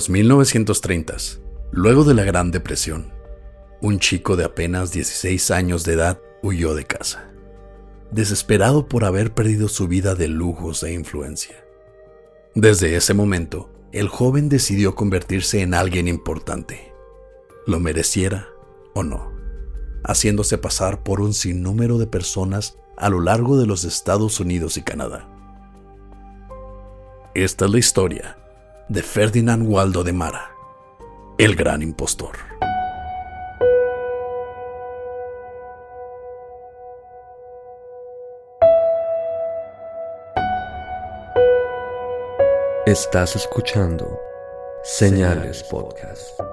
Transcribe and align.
los 0.00 0.08
1930s, 0.08 1.40
luego 1.72 2.04
de 2.04 2.14
la 2.14 2.24
Gran 2.24 2.50
Depresión, 2.50 3.12
un 3.82 3.98
chico 3.98 4.34
de 4.34 4.44
apenas 4.44 4.92
16 4.92 5.50
años 5.50 5.84
de 5.84 5.92
edad 5.92 6.18
huyó 6.42 6.74
de 6.74 6.86
casa, 6.86 7.30
desesperado 8.10 8.88
por 8.88 9.04
haber 9.04 9.34
perdido 9.34 9.68
su 9.68 9.88
vida 9.88 10.14
de 10.14 10.26
lujos 10.26 10.82
e 10.84 10.94
influencia. 10.94 11.54
Desde 12.54 12.96
ese 12.96 13.12
momento, 13.12 13.70
el 13.92 14.08
joven 14.08 14.48
decidió 14.48 14.94
convertirse 14.94 15.60
en 15.60 15.74
alguien 15.74 16.08
importante, 16.08 16.94
lo 17.66 17.78
mereciera 17.78 18.48
o 18.94 19.02
no, 19.02 19.34
haciéndose 20.02 20.56
pasar 20.56 21.02
por 21.02 21.20
un 21.20 21.34
sinnúmero 21.34 21.98
de 21.98 22.06
personas 22.06 22.78
a 22.96 23.10
lo 23.10 23.20
largo 23.20 23.58
de 23.58 23.66
los 23.66 23.84
Estados 23.84 24.40
Unidos 24.40 24.78
y 24.78 24.82
Canadá. 24.82 25.28
Esta 27.34 27.66
es 27.66 27.70
la 27.70 27.78
historia 27.78 28.39
de 28.90 29.04
Ferdinand 29.04 29.68
Waldo 29.68 30.02
de 30.02 30.12
Mara, 30.12 30.50
el 31.38 31.54
gran 31.54 31.80
impostor. 31.80 32.34
Estás 42.84 43.36
escuchando 43.36 44.18
Señales 44.82 45.62
Podcast. 45.62 46.49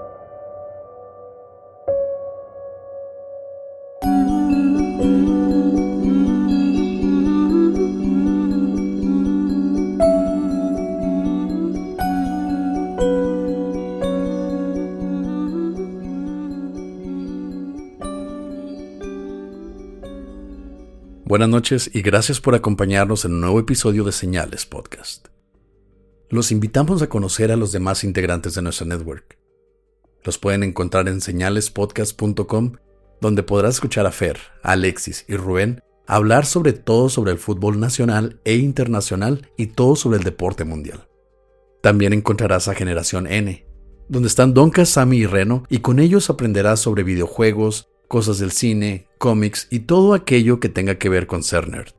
Buenas 21.37 21.49
noches 21.51 21.91
y 21.93 22.01
gracias 22.01 22.41
por 22.41 22.55
acompañarnos 22.55 23.23
en 23.23 23.33
un 23.33 23.41
nuevo 23.41 23.59
episodio 23.59 24.03
de 24.03 24.11
Señales 24.11 24.65
Podcast. 24.65 25.27
Los 26.31 26.51
invitamos 26.51 27.03
a 27.03 27.09
conocer 27.09 27.51
a 27.51 27.55
los 27.55 27.71
demás 27.71 28.03
integrantes 28.03 28.55
de 28.55 28.63
nuestra 28.63 28.87
network. 28.87 29.37
Los 30.23 30.39
pueden 30.39 30.63
encontrar 30.63 31.07
en 31.07 31.21
señalespodcast.com, 31.21 32.77
donde 33.21 33.43
podrás 33.43 33.75
escuchar 33.75 34.07
a 34.07 34.11
Fer, 34.11 34.39
Alexis 34.63 35.25
y 35.27 35.35
Rubén 35.35 35.83
hablar 36.07 36.47
sobre 36.47 36.73
todo 36.73 37.07
sobre 37.07 37.33
el 37.33 37.37
fútbol 37.37 37.79
nacional 37.79 38.41
e 38.43 38.55
internacional 38.55 39.51
y 39.57 39.67
todo 39.67 39.95
sobre 39.95 40.17
el 40.17 40.23
deporte 40.23 40.63
mundial. 40.63 41.07
También 41.83 42.13
encontrarás 42.13 42.67
a 42.67 42.73
Generación 42.73 43.27
N, 43.27 43.63
donde 44.09 44.27
están 44.27 44.55
Donka, 44.55 44.85
Sammy 44.85 45.17
y 45.17 45.25
Reno, 45.27 45.65
y 45.69 45.81
con 45.81 45.99
ellos 45.99 46.31
aprenderás 46.31 46.79
sobre 46.79 47.03
videojuegos, 47.03 47.89
cosas 48.07 48.39
del 48.39 48.51
cine, 48.51 49.06
cómics 49.17 49.67
y 49.69 49.79
todo 49.79 50.13
aquello 50.13 50.59
que 50.59 50.69
tenga 50.69 50.95
que 50.95 51.09
ver 51.09 51.27
con 51.27 51.43
ser 51.43 51.69
nerd. 51.69 51.93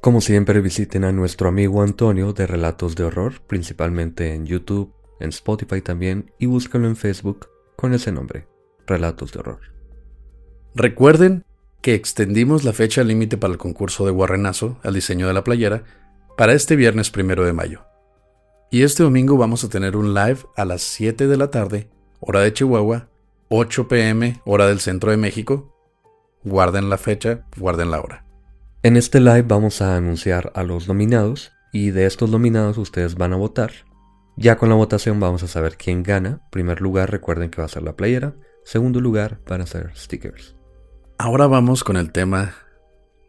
Como 0.00 0.20
siempre 0.20 0.60
visiten 0.60 1.04
a 1.04 1.12
nuestro 1.12 1.48
amigo 1.48 1.82
Antonio 1.82 2.32
de 2.32 2.46
Relatos 2.46 2.96
de 2.96 3.04
Horror, 3.04 3.40
principalmente 3.46 4.34
en 4.34 4.46
YouTube, 4.46 4.92
en 5.20 5.30
Spotify 5.30 5.80
también, 5.80 6.32
y 6.38 6.46
búsquenlo 6.46 6.88
en 6.88 6.96
Facebook 6.96 7.48
con 7.76 7.94
ese 7.94 8.10
nombre, 8.10 8.48
Relatos 8.86 9.32
de 9.32 9.38
Horror. 9.40 9.60
Recuerden 10.74 11.44
que 11.82 11.94
extendimos 11.94 12.64
la 12.64 12.72
fecha 12.72 13.04
límite 13.04 13.36
para 13.36 13.52
el 13.52 13.58
concurso 13.58 14.06
de 14.06 14.12
Guarrenazo 14.12 14.78
al 14.82 14.94
diseño 14.94 15.26
de 15.26 15.34
la 15.34 15.44
playera 15.44 15.84
para 16.36 16.54
este 16.54 16.76
viernes 16.76 17.10
primero 17.10 17.44
de 17.44 17.52
mayo. 17.52 17.84
Y 18.70 18.84
este 18.84 19.02
domingo 19.02 19.36
vamos 19.36 19.64
a 19.64 19.68
tener 19.68 19.96
un 19.96 20.14
live 20.14 20.38
a 20.56 20.64
las 20.64 20.82
7 20.82 21.26
de 21.26 21.36
la 21.36 21.50
tarde, 21.50 21.88
hora 22.20 22.40
de 22.40 22.52
Chihuahua, 22.54 23.08
8 23.48 23.86
pm, 23.86 24.40
hora 24.46 24.66
del 24.66 24.80
centro 24.80 25.10
de 25.10 25.18
México. 25.18 25.71
Guarden 26.44 26.90
la 26.90 26.98
fecha, 26.98 27.44
guarden 27.56 27.90
la 27.90 28.00
hora. 28.00 28.24
En 28.82 28.96
este 28.96 29.20
live 29.20 29.42
vamos 29.42 29.80
a 29.80 29.96
anunciar 29.96 30.50
a 30.54 30.64
los 30.64 30.88
nominados 30.88 31.52
y 31.72 31.90
de 31.90 32.06
estos 32.06 32.30
nominados 32.30 32.78
ustedes 32.78 33.14
van 33.14 33.32
a 33.32 33.36
votar. 33.36 33.72
Ya 34.36 34.56
con 34.56 34.68
la 34.68 34.74
votación 34.74 35.20
vamos 35.20 35.42
a 35.42 35.48
saber 35.48 35.76
quién 35.76 36.02
gana. 36.02 36.40
Primer 36.50 36.80
lugar 36.80 37.10
recuerden 37.10 37.50
que 37.50 37.60
va 37.60 37.66
a 37.66 37.68
ser 37.68 37.82
la 37.82 37.94
playera. 37.94 38.34
Segundo 38.64 39.00
lugar 39.00 39.40
van 39.46 39.60
a 39.60 39.66
ser 39.66 39.92
stickers. 39.96 40.56
Ahora 41.18 41.46
vamos 41.46 41.84
con 41.84 41.96
el 41.96 42.10
tema 42.10 42.54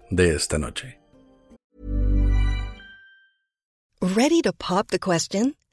de 0.09 0.35
esta 0.35 0.57
noche. 0.57 0.99
Ready 4.01 4.41
to 4.41 4.51
pop 4.53 4.87
the 4.89 4.99
question? 4.99 5.55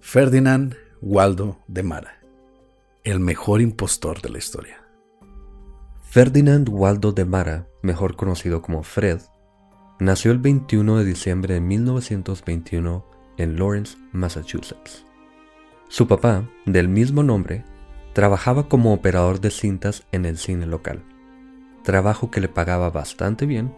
Ferdinand 0.00 0.74
Waldo 1.02 1.58
de 1.66 1.82
Mara, 1.82 2.20
el 3.04 3.20
mejor 3.20 3.60
impostor 3.60 4.22
de 4.22 4.30
la 4.30 4.38
historia. 4.38 4.82
Ferdinand 6.02 6.66
Waldo 6.70 7.12
de 7.12 7.26
Mara, 7.26 7.66
mejor 7.82 8.16
conocido 8.16 8.62
como 8.62 8.82
Fred, 8.82 9.20
nació 10.00 10.32
el 10.32 10.38
21 10.38 10.98
de 10.98 11.04
diciembre 11.04 11.54
de 11.54 11.60
1921 11.60 13.04
en 13.36 13.58
Lawrence, 13.58 13.98
Massachusetts. 14.12 15.04
Su 15.88 16.08
papá, 16.08 16.48
del 16.64 16.88
mismo 16.88 17.22
nombre, 17.22 17.64
trabajaba 18.14 18.68
como 18.68 18.94
operador 18.94 19.40
de 19.40 19.50
cintas 19.50 20.06
en 20.10 20.24
el 20.24 20.38
cine 20.38 20.64
local, 20.64 21.04
trabajo 21.82 22.30
que 22.30 22.40
le 22.40 22.48
pagaba 22.48 22.88
bastante 22.88 23.44
bien, 23.44 23.74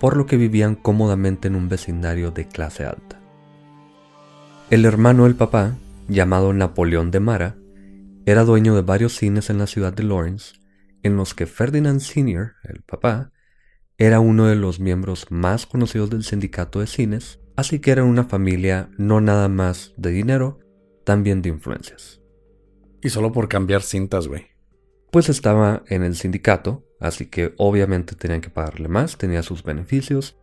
por 0.00 0.16
lo 0.16 0.26
que 0.26 0.36
vivían 0.36 0.74
cómodamente 0.74 1.46
en 1.46 1.54
un 1.54 1.68
vecindario 1.68 2.32
de 2.32 2.48
clase 2.48 2.84
alta. 2.86 3.23
El 4.74 4.86
hermano 4.86 5.22
del 5.22 5.36
papá, 5.36 5.78
llamado 6.08 6.52
Napoleón 6.52 7.12
de 7.12 7.20
Mara, 7.20 7.54
era 8.26 8.42
dueño 8.42 8.74
de 8.74 8.82
varios 8.82 9.16
cines 9.16 9.48
en 9.48 9.58
la 9.58 9.68
ciudad 9.68 9.92
de 9.92 10.02
Lawrence, 10.02 10.56
en 11.04 11.16
los 11.16 11.32
que 11.32 11.46
Ferdinand 11.46 12.00
Sr., 12.00 12.54
el 12.64 12.82
papá, 12.82 13.30
era 13.98 14.18
uno 14.18 14.46
de 14.46 14.56
los 14.56 14.80
miembros 14.80 15.30
más 15.30 15.66
conocidos 15.66 16.10
del 16.10 16.24
sindicato 16.24 16.80
de 16.80 16.88
cines, 16.88 17.38
así 17.54 17.78
que 17.78 17.92
era 17.92 18.02
una 18.02 18.24
familia 18.24 18.90
no 18.98 19.20
nada 19.20 19.46
más 19.46 19.94
de 19.96 20.10
dinero, 20.10 20.58
también 21.04 21.40
de 21.40 21.50
influencias. 21.50 22.20
Y 23.00 23.10
solo 23.10 23.30
por 23.30 23.48
cambiar 23.48 23.82
cintas, 23.82 24.26
güey. 24.26 24.48
Pues 25.12 25.28
estaba 25.28 25.84
en 25.86 26.02
el 26.02 26.16
sindicato, 26.16 26.84
así 26.98 27.26
que 27.26 27.54
obviamente 27.58 28.16
tenían 28.16 28.40
que 28.40 28.50
pagarle 28.50 28.88
más, 28.88 29.18
tenía 29.18 29.44
sus 29.44 29.62
beneficios, 29.62 30.36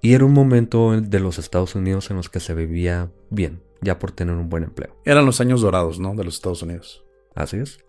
y 0.00 0.14
era 0.14 0.24
un 0.24 0.32
momento 0.32 0.98
de 0.98 1.20
los 1.20 1.38
Estados 1.38 1.74
Unidos 1.74 2.10
en 2.10 2.16
los 2.16 2.30
que 2.30 2.40
se 2.40 2.54
vivía 2.54 3.12
bien, 3.28 3.62
ya 3.84 3.98
por 3.98 4.12
tener 4.12 4.34
un 4.34 4.48
buen 4.48 4.64
empleo. 4.64 4.96
Eran 5.04 5.26
los 5.26 5.40
años 5.40 5.60
dorados, 5.60 6.00
¿no? 6.00 6.14
De 6.14 6.24
los 6.24 6.34
Estados 6.34 6.62
Unidos. 6.62 7.04
Así 7.34 7.58
es. 7.58 7.84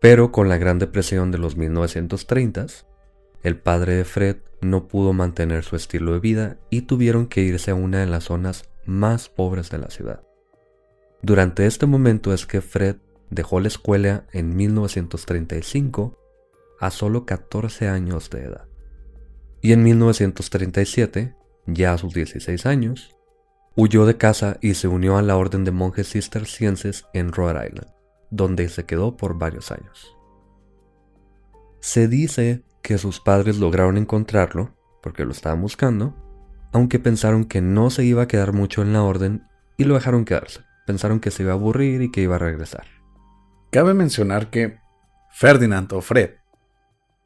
Pero 0.00 0.32
con 0.32 0.48
la 0.48 0.58
Gran 0.58 0.78
Depresión 0.78 1.30
de 1.30 1.38
los 1.38 1.56
1930s, 1.56 2.84
el 3.42 3.58
padre 3.58 3.94
de 3.94 4.04
Fred 4.04 4.36
no 4.60 4.88
pudo 4.88 5.12
mantener 5.12 5.62
su 5.62 5.76
estilo 5.76 6.12
de 6.12 6.20
vida 6.20 6.58
y 6.70 6.82
tuvieron 6.82 7.26
que 7.26 7.42
irse 7.42 7.70
a 7.70 7.74
una 7.74 8.00
de 8.00 8.06
las 8.06 8.24
zonas 8.24 8.68
más 8.84 9.28
pobres 9.28 9.70
de 9.70 9.78
la 9.78 9.90
ciudad. 9.90 10.22
Durante 11.22 11.66
este 11.66 11.86
momento 11.86 12.32
es 12.32 12.46
que 12.46 12.60
Fred 12.60 12.96
dejó 13.30 13.60
la 13.60 13.68
escuela 13.68 14.26
en 14.32 14.54
1935 14.54 16.18
a 16.78 16.90
solo 16.90 17.24
14 17.24 17.88
años 17.88 18.30
de 18.30 18.44
edad. 18.44 18.64
Y 19.62 19.72
en 19.72 19.82
1937, 19.82 21.34
ya 21.66 21.94
a 21.94 21.98
sus 21.98 22.14
16 22.14 22.66
años, 22.66 23.15
huyó 23.76 24.06
de 24.06 24.16
casa 24.16 24.56
y 24.62 24.74
se 24.74 24.88
unió 24.88 25.18
a 25.18 25.22
la 25.22 25.36
orden 25.36 25.64
de 25.64 25.70
monjes 25.70 26.10
cistercienses 26.10 27.06
en 27.12 27.30
Rhode 27.30 27.68
Island, 27.68 27.92
donde 28.30 28.68
se 28.68 28.84
quedó 28.84 29.16
por 29.16 29.38
varios 29.38 29.70
años. 29.70 30.16
Se 31.80 32.08
dice 32.08 32.64
que 32.82 32.98
sus 32.98 33.20
padres 33.20 33.58
lograron 33.58 33.98
encontrarlo, 33.98 34.74
porque 35.02 35.24
lo 35.24 35.32
estaban 35.32 35.60
buscando, 35.60 36.16
aunque 36.72 36.98
pensaron 36.98 37.44
que 37.44 37.60
no 37.60 37.90
se 37.90 38.04
iba 38.04 38.22
a 38.22 38.28
quedar 38.28 38.52
mucho 38.52 38.82
en 38.82 38.92
la 38.92 39.02
orden 39.02 39.46
y 39.76 39.84
lo 39.84 39.94
dejaron 39.94 40.24
quedarse. 40.24 40.60
Pensaron 40.86 41.20
que 41.20 41.30
se 41.30 41.42
iba 41.42 41.52
a 41.52 41.56
aburrir 41.56 42.02
y 42.02 42.10
que 42.10 42.22
iba 42.22 42.36
a 42.36 42.40
regresar. 42.40 42.86
Cabe 43.70 43.92
mencionar 43.92 44.50
que 44.50 44.78
Ferdinand 45.32 45.92
o 45.92 46.00
Fred 46.00 46.30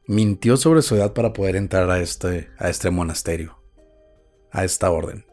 mintió 0.07 0.57
sobre 0.57 0.81
su 0.81 0.95
edad 0.95 1.13
para 1.13 1.31
poder 1.31 1.55
entrar 1.55 1.89
a 1.89 1.99
este, 1.99 2.49
a 2.57 2.69
este 2.69 2.89
monasterio, 2.89 3.61
a 4.51 4.63
esta 4.65 4.91
orden. 4.91 5.25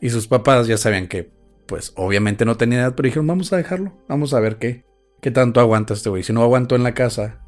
Y 0.00 0.10
sus 0.10 0.28
papás 0.28 0.66
ya 0.66 0.76
sabían 0.76 1.08
que, 1.08 1.30
pues 1.66 1.92
obviamente 1.96 2.44
no 2.44 2.56
tenía 2.56 2.80
edad, 2.80 2.94
pero 2.94 3.06
dijeron, 3.06 3.26
vamos 3.26 3.52
a 3.52 3.56
dejarlo, 3.56 3.92
vamos 4.08 4.34
a 4.34 4.40
ver 4.40 4.56
qué, 4.56 4.84
qué 5.20 5.30
tanto 5.30 5.60
aguanta 5.60 5.94
este 5.94 6.10
güey. 6.10 6.22
Si 6.22 6.32
no 6.32 6.42
aguantó 6.42 6.76
en 6.76 6.82
la 6.82 6.94
casa, 6.94 7.40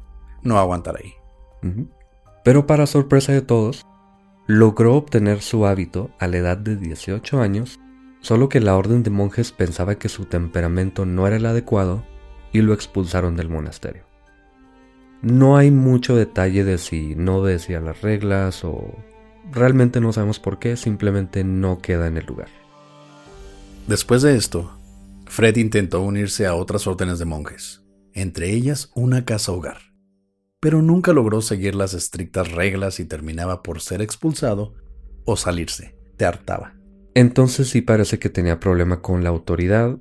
no 0.43 0.55
va 0.55 0.61
aguantar 0.61 0.97
ahí. 0.97 1.13
Pero 2.43 2.65
para 2.65 2.87
sorpresa 2.87 3.31
de 3.31 3.41
todos, 3.41 3.85
logró 4.47 4.95
obtener 4.95 5.41
su 5.41 5.65
hábito 5.65 6.09
a 6.19 6.27
la 6.27 6.37
edad 6.37 6.57
de 6.57 6.75
18 6.75 7.41
años, 7.41 7.79
solo 8.21 8.49
que 8.49 8.59
la 8.59 8.75
orden 8.75 9.03
de 9.03 9.09
monjes 9.09 9.51
pensaba 9.51 9.95
que 9.95 10.09
su 10.09 10.25
temperamento 10.25 11.05
no 11.05 11.27
era 11.27 11.35
el 11.35 11.45
adecuado 11.45 12.03
y 12.51 12.61
lo 12.61 12.73
expulsaron 12.73 13.35
del 13.35 13.49
monasterio. 13.49 14.03
No 15.21 15.57
hay 15.57 15.69
mucho 15.69 16.15
detalle 16.15 16.63
de 16.63 16.77
si 16.77 17.13
no 17.15 17.43
decía 17.43 17.81
las 17.81 18.01
reglas 18.01 18.63
o 18.63 18.95
realmente 19.51 20.01
no 20.01 20.13
sabemos 20.13 20.39
por 20.39 20.59
qué, 20.59 20.77
simplemente 20.77 21.43
no 21.43 21.79
queda 21.79 22.07
en 22.07 22.17
el 22.17 22.25
lugar. 22.25 22.49
Después 23.87 24.21
de 24.21 24.35
esto, 24.35 24.71
Fred 25.25 25.55
intentó 25.57 26.01
unirse 26.01 26.45
a 26.45 26.55
otras 26.55 26.87
órdenes 26.87 27.19
de 27.19 27.25
monjes, 27.25 27.83
entre 28.13 28.51
ellas 28.51 28.91
una 28.95 29.25
casa 29.25 29.51
hogar, 29.51 29.77
pero 30.59 30.81
nunca 30.81 31.13
logró 31.13 31.41
seguir 31.41 31.75
las 31.75 31.93
estrictas 31.93 32.51
reglas 32.51 32.99
y 32.99 33.05
terminaba 33.05 33.63
por 33.63 33.81
ser 33.81 34.01
expulsado 34.01 34.75
o 35.25 35.35
salirse, 35.37 35.97
te 36.17 36.25
hartaba. 36.25 36.75
Entonces 37.15 37.69
sí 37.69 37.81
parece 37.81 38.19
que 38.19 38.29
tenía 38.29 38.59
problema 38.59 39.01
con 39.01 39.23
la 39.23 39.29
autoridad, 39.29 39.97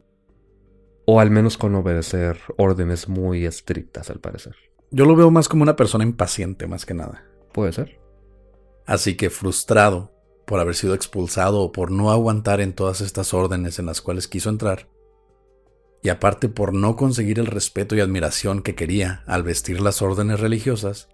o 1.06 1.20
al 1.20 1.30
menos 1.30 1.56
con 1.56 1.74
obedecer 1.74 2.38
órdenes 2.58 3.08
muy 3.08 3.46
estrictas 3.46 4.10
al 4.10 4.20
parecer. 4.20 4.54
Yo 4.90 5.04
lo 5.04 5.16
veo 5.16 5.30
más 5.30 5.48
como 5.48 5.62
una 5.62 5.76
persona 5.76 6.04
impaciente, 6.04 6.66
más 6.66 6.84
que 6.84 6.94
nada. 6.94 7.24
Puede 7.52 7.72
ser. 7.72 7.98
Así 8.88 9.16
que 9.16 9.28
frustrado 9.28 10.14
por 10.46 10.60
haber 10.60 10.74
sido 10.74 10.94
expulsado 10.94 11.60
o 11.60 11.72
por 11.72 11.90
no 11.90 12.10
aguantar 12.10 12.62
en 12.62 12.72
todas 12.72 13.02
estas 13.02 13.34
órdenes 13.34 13.78
en 13.78 13.84
las 13.84 14.00
cuales 14.00 14.28
quiso 14.28 14.48
entrar, 14.48 14.88
y 16.02 16.08
aparte 16.08 16.48
por 16.48 16.72
no 16.72 16.96
conseguir 16.96 17.38
el 17.38 17.48
respeto 17.48 17.94
y 17.94 18.00
admiración 18.00 18.62
que 18.62 18.74
quería 18.74 19.24
al 19.26 19.42
vestir 19.42 19.82
las 19.82 20.00
órdenes 20.00 20.40
religiosas, 20.40 21.10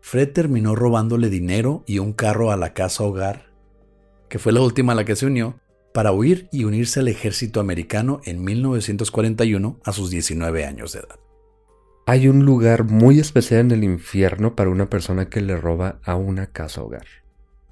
Fred 0.00 0.32
terminó 0.32 0.74
robándole 0.74 1.28
dinero 1.28 1.84
y 1.86 1.98
un 1.98 2.14
carro 2.14 2.50
a 2.50 2.56
la 2.56 2.72
casa 2.72 3.04
hogar, 3.04 3.52
que 4.30 4.38
fue 4.38 4.52
la 4.52 4.62
última 4.62 4.94
a 4.94 4.96
la 4.96 5.04
que 5.04 5.16
se 5.16 5.26
unió, 5.26 5.60
para 5.92 6.12
huir 6.12 6.48
y 6.50 6.64
unirse 6.64 7.00
al 7.00 7.08
ejército 7.08 7.60
americano 7.60 8.22
en 8.24 8.42
1941 8.42 9.80
a 9.84 9.92
sus 9.92 10.08
19 10.08 10.64
años 10.64 10.94
de 10.94 11.00
edad. 11.00 11.27
Hay 12.10 12.26
un 12.26 12.46
lugar 12.46 12.84
muy 12.84 13.20
especial 13.20 13.60
en 13.60 13.70
el 13.70 13.84
infierno 13.84 14.56
para 14.56 14.70
una 14.70 14.88
persona 14.88 15.28
que 15.28 15.42
le 15.42 15.58
roba 15.58 16.00
a 16.02 16.16
una 16.16 16.46
casa 16.46 16.80
hogar. 16.80 17.04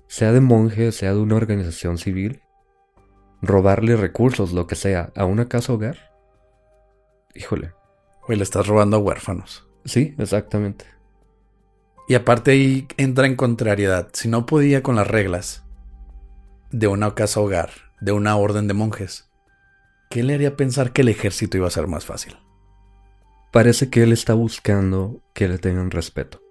Sea 0.08 0.30
de 0.32 0.42
monje, 0.42 0.92
sea 0.92 1.14
de 1.14 1.20
una 1.20 1.36
organización 1.36 1.96
civil, 1.96 2.42
robarle 3.40 3.96
recursos, 3.96 4.52
lo 4.52 4.66
que 4.66 4.74
sea, 4.74 5.10
a 5.16 5.24
una 5.24 5.48
casa 5.48 5.72
hogar. 5.72 6.12
Híjole. 7.34 7.72
Güey, 8.26 8.36
le 8.36 8.44
estás 8.44 8.66
robando 8.66 8.98
a 8.98 9.00
huérfanos. 9.00 9.66
Sí, 9.86 10.14
exactamente. 10.18 10.84
Y 12.06 12.14
aparte 12.14 12.50
ahí 12.50 12.86
entra 12.98 13.24
en 13.24 13.36
contrariedad. 13.36 14.10
Si 14.12 14.28
no 14.28 14.44
podía 14.44 14.82
con 14.82 14.96
las 14.96 15.08
reglas 15.08 15.64
de 16.70 16.88
una 16.88 17.14
casa 17.14 17.40
hogar, 17.40 17.70
de 18.02 18.12
una 18.12 18.36
orden 18.36 18.68
de 18.68 18.74
monjes, 18.74 19.30
¿qué 20.10 20.22
le 20.22 20.34
haría 20.34 20.58
pensar 20.58 20.92
que 20.92 21.00
el 21.00 21.08
ejército 21.08 21.56
iba 21.56 21.68
a 21.68 21.70
ser 21.70 21.86
más 21.86 22.04
fácil? 22.04 22.36
Parece 23.56 23.88
que 23.88 24.02
él 24.02 24.12
está 24.12 24.34
buscando 24.34 25.22
que 25.32 25.48
le 25.48 25.56
tengan 25.56 25.90
respeto. 25.90 26.42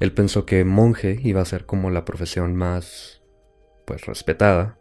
Él 0.00 0.10
pensó 0.10 0.44
que 0.44 0.64
monje 0.64 1.20
iba 1.22 1.40
a 1.40 1.44
ser 1.44 1.66
como 1.66 1.88
la 1.88 2.04
profesión 2.04 2.56
más, 2.56 3.22
pues, 3.84 4.06
respetada. 4.06 4.76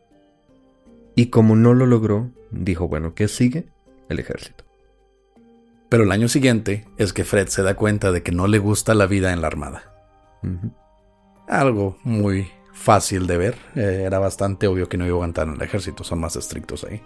Y 1.13 1.27
como 1.27 1.56
no 1.56 1.75
lo 1.75 1.86
logró, 1.86 2.31
dijo, 2.50 2.88
bueno, 2.88 3.13
¿qué 3.13 3.27
sigue? 3.27 3.68
El 4.09 4.18
ejército. 4.18 4.63
Pero 5.88 6.06
el 6.06 6.12
año 6.12 6.30
siguiente 6.30 6.88
es 6.97 7.13
que 7.13 7.24
Fred 7.24 7.50
se 7.50 7.62
da 7.62 7.75
cuenta 7.75 8.12
de 8.12 8.24
que 8.24 8.31
no 8.31 8.47
le 8.47 8.57
gusta 8.57 8.95
la 8.95 9.06
vida 9.06 9.31
en 9.31 9.42
la 9.42 9.47
armada. 9.47 9.94
Algo 11.47 12.00
muy 12.03 12.47
fácil 12.74 13.27
de 13.27 13.38
ver. 13.38 13.56
Eh, 13.75 14.01
era 14.03 14.18
bastante 14.18 14.65
obvio 14.65 14.89
que 14.89 14.97
no 14.97 15.06
iba 15.06 15.13
a 15.13 15.18
aguantar 15.18 15.47
en 15.47 15.53
el 15.53 15.62
ejército, 15.62 16.03
son 16.03 16.21
más 16.21 16.38
estrictos 16.38 16.86
ahí. 16.86 17.03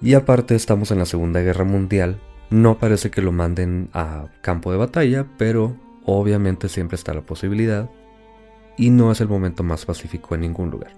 Y 0.00 0.14
aparte 0.14 0.54
estamos 0.54 0.90
en 0.90 1.00
la 1.00 1.04
Segunda 1.04 1.42
Guerra 1.42 1.64
Mundial 1.64 2.18
no 2.54 2.78
parece 2.78 3.10
que 3.10 3.20
lo 3.20 3.32
manden 3.32 3.90
a 3.92 4.28
campo 4.40 4.70
de 4.70 4.78
batalla, 4.78 5.26
pero 5.36 5.76
obviamente 6.04 6.68
siempre 6.68 6.94
está 6.94 7.12
la 7.12 7.26
posibilidad 7.26 7.90
y 8.78 8.90
no 8.90 9.10
es 9.10 9.20
el 9.20 9.26
momento 9.26 9.64
más 9.64 9.84
pacífico 9.84 10.36
en 10.36 10.42
ningún 10.42 10.70
lugar. 10.70 10.92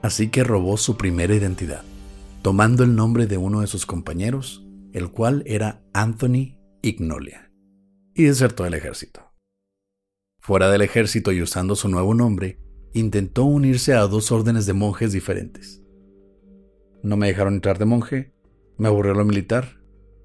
Así 0.00 0.28
que 0.28 0.44
robó 0.44 0.76
su 0.76 0.96
primera 0.96 1.34
identidad, 1.34 1.82
tomando 2.42 2.84
el 2.84 2.94
nombre 2.94 3.26
de 3.26 3.36
uno 3.36 3.62
de 3.62 3.66
sus 3.66 3.84
compañeros, 3.84 4.64
el 4.92 5.10
cual 5.10 5.42
era 5.44 5.82
Anthony 5.92 6.56
Ignolia, 6.82 7.50
y 8.14 8.24
desertó 8.24 8.62
del 8.62 8.74
ejército. 8.74 9.32
Fuera 10.38 10.70
del 10.70 10.82
ejército 10.82 11.32
y 11.32 11.42
usando 11.42 11.74
su 11.74 11.88
nuevo 11.88 12.14
nombre, 12.14 12.60
intentó 12.94 13.42
unirse 13.42 13.94
a 13.94 14.02
dos 14.02 14.30
órdenes 14.30 14.66
de 14.66 14.72
monjes 14.74 15.10
diferentes. 15.10 15.82
No 17.02 17.16
me 17.16 17.26
dejaron 17.26 17.54
entrar 17.54 17.78
de 17.78 17.86
monje, 17.86 18.32
me 18.78 18.86
aburrió 18.86 19.14
lo 19.14 19.24
militar 19.24 19.79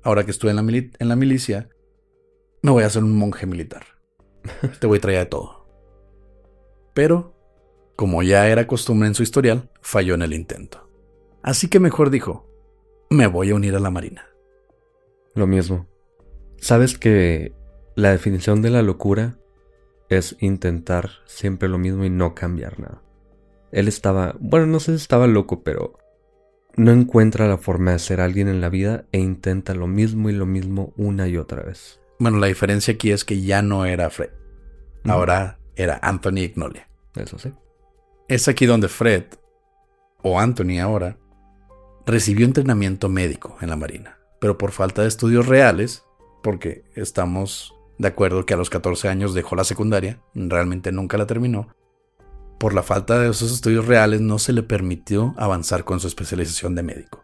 ahora 0.06 0.24
que 0.24 0.32
estuve 0.32 0.52
en 0.52 0.56
la, 0.56 0.62
en 0.62 1.08
la 1.10 1.16
milicia, 1.16 1.68
me 2.62 2.72
voy 2.72 2.84
a 2.84 2.88
hacer 2.88 3.04
un 3.04 3.18
monje 3.18 3.46
militar. 3.48 3.86
Te 4.80 4.88
voy 4.88 5.00
a 5.00 5.02
traer 5.02 5.20
de 5.20 5.26
todo. 5.26 5.68
Pero, 6.94 7.36
como 7.96 8.24
ya 8.24 8.48
era 8.48 8.68
costumbre 8.68 9.08
en 9.08 9.16
su 9.16 9.24
historial, 9.24 9.72
falló 9.82 10.14
en 10.14 10.22
el 10.22 10.34
intento. 10.34 10.90
Así 11.42 11.68
que 11.68 11.80
mejor 11.80 12.12
dijo, 12.12 12.48
me 13.10 13.28
voy 13.28 13.50
a 13.50 13.56
unir 13.56 13.76
a 13.76 13.80
la 13.80 13.90
Marina. 13.90 14.30
Lo 15.34 15.48
mismo. 15.48 15.88
Sabes 16.58 16.98
que 16.98 17.54
la 17.96 18.12
definición 18.12 18.62
de 18.62 18.70
la 18.70 18.84
locura 18.84 19.40
es 20.10 20.38
intentar 20.40 21.10
siempre 21.26 21.68
lo 21.68 21.80
mismo 21.80 22.06
y 22.06 22.12
no 22.12 22.36
cambiar 22.36 22.80
nada. 22.80 23.02
Él 23.72 23.88
estaba, 23.88 24.36
bueno, 24.40 24.68
no 24.68 24.80
sé 24.80 24.92
si 24.92 25.02
estaba 25.02 25.26
loco, 25.26 25.64
pero 25.64 25.98
no 26.77 26.91
encuentra 26.91 27.48
la 27.48 27.58
forma 27.58 27.91
de 27.91 28.00
ser 28.00 28.22
alguien 28.22 28.48
en 28.48 28.62
la 28.62 28.70
vida 28.70 29.05
e 29.12 29.20
intenta 29.20 29.74
lo 29.74 29.88
mismo 29.88 30.29
y 30.29 30.34
lo 30.34 30.46
mismo 30.46 30.94
una 30.98 31.27
y 31.27 31.38
otra 31.38 31.63
vez. 31.63 32.00
Bueno, 32.20 32.38
la 32.39 32.48
diferencia 32.48 32.94
aquí 32.94 33.12
es 33.12 33.25
que 33.25 33.41
ya 33.41 33.62
no 33.62 33.86
era 33.86 34.10
Fred. 34.10 34.32
Ahora 35.05 35.60
era 35.75 36.00
Anthony 36.01 36.39
Ignolia. 36.39 36.89
Eso 37.15 37.38
sí. 37.38 37.51
Es 38.27 38.48
aquí 38.48 38.65
donde 38.65 38.88
Fred, 38.88 39.24
o 40.22 40.39
Anthony 40.39 40.79
ahora, 40.82 41.17
recibió 42.05 42.46
entrenamiento 42.46 43.10
médico 43.10 43.58
en 43.62 43.70
la 43.70 43.75
Marina, 43.75 44.17
pero 44.39 44.58
por 44.58 44.72
falta 44.72 45.01
de 45.01 45.08
estudios 45.08 45.48
reales, 45.48 46.03
porque 46.41 46.84
estamos 46.96 47.74
de 47.98 48.08
acuerdo 48.08 48.46
que 48.46 48.53
a 48.53 48.58
los 48.58 48.70
14 48.70 49.08
años 49.10 49.34
dejó 49.34 49.55
la 49.55 49.63
secundaria, 49.63 50.20
realmente 50.34 50.91
nunca 50.91 51.17
la 51.17 51.27
terminó, 51.27 51.70
por 52.65 52.74
la 52.74 52.81
falta 52.81 53.19
de 53.19 53.29
esos 53.29 53.51
estudios 53.51 53.86
reales 53.86 54.22
no 54.22 54.39
se 54.39 54.51
le 54.51 54.63
permitió 54.63 55.36
avanzar 55.38 55.84
con 55.84 56.00
su 56.00 56.07
especialización 56.07 56.74
de 56.74 56.81
médico. 56.81 57.24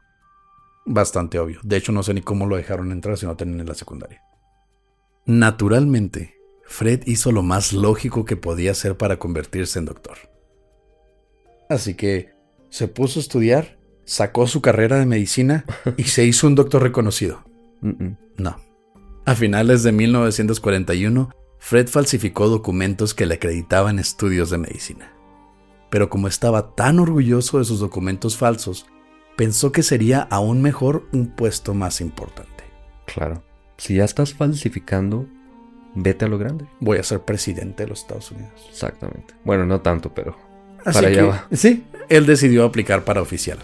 Bastante 0.86 1.39
obvio. 1.39 1.60
De 1.63 1.77
hecho, 1.77 1.91
no 1.91 2.03
sé 2.03 2.13
ni 2.13 2.21
cómo 2.21 2.45
lo 2.45 2.57
dejaron 2.57 2.91
entrar 2.91 3.17
si 3.17 3.25
no 3.25 3.36
tenían 3.36 3.60
en 3.62 3.65
la 3.65 3.74
secundaria. 3.74 4.21
Naturalmente, 5.25 6.36
Fred 6.67 7.07
hizo 7.07 7.31
lo 7.31 7.41
más 7.41 7.74
lógico 7.74 8.24
que 8.24 8.38
podía 8.38 8.69
hacer 8.69 8.98
para 8.98 9.17
convertirse 9.17 9.79
en 9.79 9.86
doctor. 9.86 10.19
Así 11.71 11.95
que 11.95 12.36
se 12.69 12.88
puso 12.88 13.19
a 13.19 13.24
estudiar, 13.24 13.79
sacó 14.05 14.45
su 14.45 14.62
carrera 14.62 15.00
de 15.00 15.07
medicina 15.07 15.65
y 15.98 16.03
se 16.03 16.24
hizo 16.24 16.45
un 16.45 16.53
doctor 16.53 16.83
reconocido. 16.83 17.43
No. 18.38 18.57
A 19.25 19.33
finales 19.33 19.81
de 19.81 19.91
1941, 19.91 21.31
Fred 21.57 21.88
falsificó 21.88 22.48
documentos 22.48 23.15
que 23.15 23.25
le 23.25 23.33
acreditaban 23.33 23.98
estudios 23.98 24.51
de 24.51 24.60
medicina. 24.60 25.15
Pero 25.91 26.10
como 26.10 26.27
estaba 26.27 26.74
tan 26.74 27.00
orgulloso 27.00 27.60
de 27.60 27.65
sus 27.65 27.79
documentos 27.79 28.38
falsos, 28.38 28.88
pensó 29.36 29.71
que 29.71 29.83
sería 29.83 30.21
aún 30.21 30.62
mejor 30.63 31.07
un 31.12 31.27
puesto 31.36 31.75
más 31.75 32.01
importante. 32.01 32.63
Claro. 33.05 33.43
Si 33.77 33.95
ya 33.95 34.05
estás 34.05 34.33
falsificando, 34.33 35.27
vete 35.93 36.25
a 36.25 36.27
lo 36.29 36.38
grande. 36.38 36.65
Voy 36.79 36.98
a 36.98 37.03
ser 37.03 37.21
presidente 37.21 37.83
de 37.83 37.89
los 37.89 38.01
Estados 38.01 38.31
Unidos. 38.31 38.67
Exactamente. 38.69 39.33
Bueno, 39.43 39.65
no 39.65 39.81
tanto, 39.81 40.13
pero 40.13 40.38
Así 40.86 40.95
para 40.95 41.07
allá 41.10 41.21
que, 41.21 41.27
va. 41.27 41.48
Sí, 41.51 41.83
él 42.10 42.25
decidió 42.25 42.63
aplicar 42.63 43.03
para 43.03 43.21
oficial. 43.21 43.60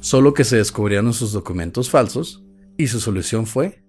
Solo 0.00 0.32
que 0.32 0.44
se 0.44 0.56
descubrieron 0.56 1.12
sus 1.12 1.32
documentos 1.32 1.90
falsos 1.90 2.44
y 2.76 2.86
su 2.86 3.00
solución 3.00 3.46
fue 3.46 3.82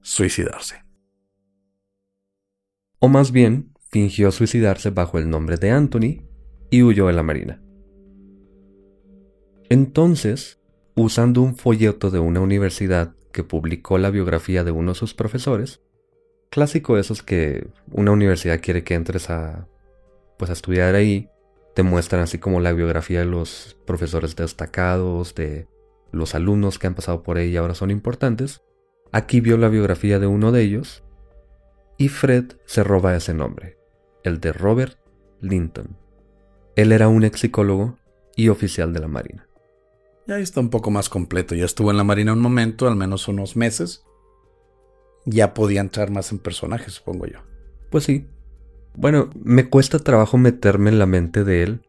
suicidarse. 0.00 0.82
O 2.98 3.08
más 3.08 3.30
bien, 3.30 3.72
fingió 3.90 4.32
suicidarse 4.32 4.90
bajo 4.90 5.18
el 5.18 5.30
nombre 5.30 5.56
de 5.58 5.70
Anthony 5.70 6.27
y 6.70 6.82
huyó 6.82 7.06
de 7.06 7.12
la 7.12 7.22
marina. 7.22 7.62
Entonces, 9.68 10.60
usando 10.94 11.42
un 11.42 11.56
folleto 11.56 12.10
de 12.10 12.18
una 12.18 12.40
universidad 12.40 13.14
que 13.32 13.44
publicó 13.44 13.98
la 13.98 14.10
biografía 14.10 14.64
de 14.64 14.70
uno 14.70 14.92
de 14.92 14.98
sus 14.98 15.14
profesores, 15.14 15.82
clásico 16.50 16.94
de 16.94 17.02
esos 17.02 17.22
que 17.22 17.68
una 17.90 18.12
universidad 18.12 18.60
quiere 18.60 18.84
que 18.84 18.94
entres 18.94 19.30
a 19.30 19.68
pues 20.38 20.50
a 20.50 20.54
estudiar 20.54 20.94
ahí, 20.94 21.28
te 21.74 21.82
muestran 21.82 22.22
así 22.22 22.38
como 22.38 22.60
la 22.60 22.72
biografía 22.72 23.20
de 23.20 23.24
los 23.24 23.76
profesores 23.86 24.36
destacados, 24.36 25.34
de 25.34 25.66
los 26.12 26.34
alumnos 26.34 26.78
que 26.78 26.86
han 26.86 26.94
pasado 26.94 27.22
por 27.22 27.38
ahí 27.38 27.50
y 27.50 27.56
ahora 27.56 27.74
son 27.74 27.90
importantes. 27.90 28.62
Aquí 29.12 29.40
vio 29.40 29.56
la 29.56 29.68
biografía 29.68 30.18
de 30.18 30.26
uno 30.26 30.52
de 30.52 30.62
ellos 30.62 31.02
y 31.96 32.08
Fred 32.08 32.52
se 32.64 32.84
roba 32.84 33.16
ese 33.16 33.34
nombre, 33.34 33.78
el 34.22 34.40
de 34.40 34.52
Robert 34.52 34.98
Linton. 35.40 35.96
Él 36.78 36.92
era 36.92 37.08
un 37.08 37.24
ex 37.24 37.40
psicólogo 37.40 37.98
y 38.36 38.50
oficial 38.50 38.92
de 38.92 39.00
la 39.00 39.08
Marina. 39.08 39.48
Ya 40.28 40.38
está 40.38 40.60
un 40.60 40.70
poco 40.70 40.92
más 40.92 41.08
completo. 41.08 41.56
Ya 41.56 41.64
estuvo 41.64 41.90
en 41.90 41.96
la 41.96 42.04
Marina 42.04 42.32
un 42.32 42.38
momento, 42.38 42.86
al 42.86 42.94
menos 42.94 43.26
unos 43.26 43.56
meses. 43.56 44.04
Ya 45.26 45.54
podía 45.54 45.80
entrar 45.80 46.12
más 46.12 46.30
en 46.30 46.38
personajes, 46.38 46.92
supongo 46.92 47.26
yo. 47.26 47.40
Pues 47.90 48.04
sí. 48.04 48.28
Bueno, 48.94 49.28
me 49.42 49.68
cuesta 49.68 49.98
trabajo 49.98 50.38
meterme 50.38 50.90
en 50.90 51.00
la 51.00 51.06
mente 51.06 51.42
de 51.42 51.64
él 51.64 51.82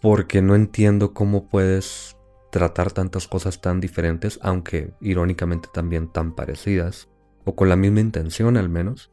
porque 0.00 0.40
no 0.40 0.54
entiendo 0.54 1.12
cómo 1.12 1.50
puedes 1.50 2.16
tratar 2.50 2.92
tantas 2.92 3.28
cosas 3.28 3.60
tan 3.60 3.80
diferentes, 3.80 4.38
aunque 4.40 4.94
irónicamente 5.02 5.68
también 5.74 6.10
tan 6.10 6.34
parecidas, 6.34 7.10
o 7.44 7.54
con 7.54 7.68
la 7.68 7.76
misma 7.76 8.00
intención 8.00 8.56
al 8.56 8.70
menos. 8.70 9.12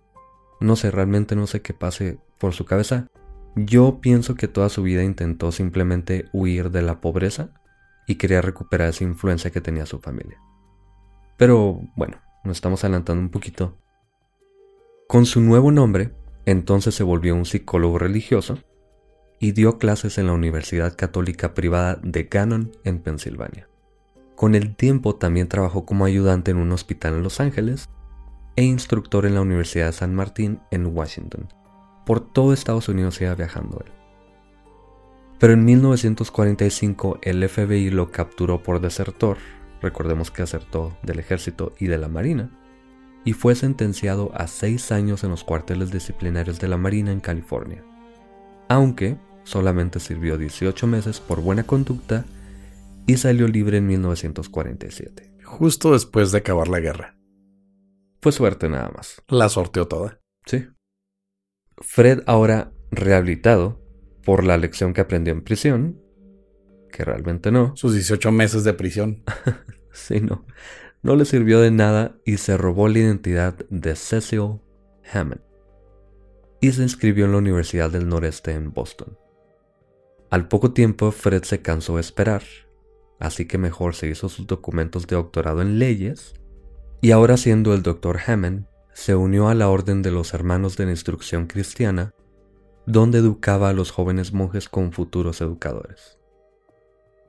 No 0.62 0.78
sé, 0.78 0.92
realmente 0.92 1.36
no 1.36 1.46
sé 1.46 1.62
qué 1.62 1.74
pase 1.74 2.20
por 2.38 2.54
su 2.54 2.64
cabeza. 2.64 3.10
Yo 3.60 4.02
pienso 4.02 4.36
que 4.36 4.48
toda 4.48 4.70
su 4.70 4.84
vida 4.84 5.04
intentó 5.04 5.52
simplemente 5.52 6.26
huir 6.32 6.70
de 6.70 6.84
la 6.84 7.02
pobreza 7.02 7.50
y 8.06 8.16
quería 8.16 8.40
recuperar 8.40 8.90
esa 8.90 9.04
influencia 9.04 9.50
que 9.50 9.62
tenía 9.62 9.88
su 9.88 10.00
familia. 10.00 10.40
Pero 11.38 11.82
bueno, 11.96 12.22
nos 12.44 12.58
estamos 12.58 12.84
adelantando 12.84 13.20
un 13.20 13.30
poquito. 13.30 13.76
Con 15.08 15.26
su 15.26 15.42
nuevo 15.42 15.72
nombre, 15.72 16.12
entonces 16.46 16.94
se 16.94 17.04
volvió 17.04 17.34
un 17.34 17.46
psicólogo 17.46 17.98
religioso 17.98 18.60
y 19.40 19.54
dio 19.54 19.80
clases 19.80 20.20
en 20.20 20.28
la 20.28 20.34
Universidad 20.34 20.96
Católica 20.96 21.56
Privada 21.56 22.00
de 22.04 22.26
Gannon 22.26 22.72
en 22.84 23.00
Pensilvania. 23.00 23.68
Con 24.36 24.54
el 24.54 24.76
tiempo 24.76 25.16
también 25.16 25.48
trabajó 25.48 25.84
como 25.84 26.06
ayudante 26.06 26.52
en 26.52 26.58
un 26.58 26.72
hospital 26.74 27.16
en 27.16 27.24
Los 27.24 27.40
Ángeles 27.40 27.90
e 28.56 28.64
instructor 28.64 29.26
en 29.26 29.34
la 29.34 29.42
Universidad 29.42 29.88
de 29.88 29.94
San 29.94 30.14
Martín 30.14 30.60
en 30.70 30.86
Washington. 30.96 31.48
Por 32.08 32.22
todo 32.22 32.54
Estados 32.54 32.88
Unidos 32.88 33.20
iba 33.20 33.36
viajando 33.36 33.82
él. 33.86 33.92
Pero 35.40 35.52
en 35.52 35.66
1945 35.66 37.20
el 37.22 37.48
FBI 37.48 37.90
lo 37.90 38.12
capturó 38.12 38.64
por 38.64 38.80
desertor, 38.80 39.38
recordemos 39.82 40.32
que 40.32 40.42
acertó 40.42 40.98
del 41.04 41.20
ejército 41.20 41.74
y 41.78 41.88
de 41.88 41.98
la 41.98 42.08
marina, 42.08 42.50
y 43.26 43.34
fue 43.34 43.56
sentenciado 43.56 44.32
a 44.34 44.48
seis 44.48 44.94
años 44.94 45.26
en 45.26 45.32
los 45.32 45.44
cuarteles 45.44 45.92
disciplinarios 45.92 46.62
de 46.62 46.70
la 46.70 46.78
Marina 46.78 47.12
en 47.12 47.20
California, 47.20 47.84
aunque 48.70 49.18
solamente 49.44 50.00
sirvió 50.00 50.38
18 50.38 50.88
meses 50.88 51.20
por 51.20 51.42
buena 51.42 51.64
conducta 51.64 52.24
y 53.06 53.18
salió 53.18 53.50
libre 53.50 53.80
en 53.80 53.88
1947. 53.88 55.34
Justo 55.44 55.92
después 55.92 56.32
de 56.32 56.38
acabar 56.38 56.70
la 56.70 56.80
guerra. 56.80 57.18
Fue 58.22 58.32
suerte 58.32 58.70
nada 58.70 58.92
más. 58.96 59.22
La 59.28 59.50
sorteó 59.50 59.90
toda. 59.90 60.22
Sí. 60.46 60.68
Fred 61.80 62.24
ahora 62.26 62.72
rehabilitado 62.92 63.82
por 64.24 64.44
la 64.44 64.58
lección 64.58 64.94
que 64.94 65.02
aprendió 65.02 65.34
en 65.34 65.44
prisión, 65.44 66.02
que 66.92 67.04
realmente 67.04 67.52
no, 67.52 67.76
Sus 67.76 67.94
18 67.94 68.32
meses 68.32 68.64
de 68.64 68.74
prisión. 68.74 69.24
sí, 69.92 70.20
no, 70.22 70.46
no 71.02 71.16
le 71.16 71.26
sirvió 71.26 71.60
de 71.62 71.72
nada 71.72 72.18
y 72.26 72.38
se 72.38 72.58
robó 72.58 72.88
la 72.88 73.00
identidad 73.00 73.56
de 73.70 73.96
Cecil 73.96 74.60
Hammond 75.14 75.42
y 76.60 76.72
se 76.72 76.82
inscribió 76.82 77.26
en 77.26 77.34
la 77.34 77.38
Universidad 77.38 77.90
del 77.92 78.10
Noreste 78.10 78.52
en 78.52 78.74
Boston. 78.74 79.18
Al 80.30 80.48
poco 80.48 80.74
tiempo 80.74 81.12
Fred 81.12 81.44
se 81.44 81.62
cansó 81.62 81.96
de 81.96 82.02
esperar, 82.02 82.44
así 83.20 83.46
que 83.46 83.58
mejor 83.58 83.96
se 83.96 84.08
hizo 84.08 84.28
sus 84.30 84.48
documentos 84.48 85.08
de 85.08 85.16
doctorado 85.16 85.62
en 85.62 85.80
leyes 85.80 86.34
y 87.02 87.12
ahora 87.12 87.38
siendo 87.38 87.74
el 87.74 87.84
doctor 87.84 88.20
Hammond, 88.26 88.66
se 88.98 89.14
unió 89.16 89.48
a 89.48 89.54
la 89.54 89.70
Orden 89.70 90.02
de 90.02 90.10
los 90.10 90.34
Hermanos 90.34 90.76
de 90.76 90.86
la 90.86 90.90
Instrucción 90.92 91.46
Cristiana, 91.46 92.16
donde 92.88 93.20
educaba 93.20 93.70
a 93.70 93.74
los 93.74 93.92
jóvenes 93.92 94.34
monjes 94.34 94.68
con 94.68 94.92
futuros 94.92 95.40
educadores. 95.40 96.18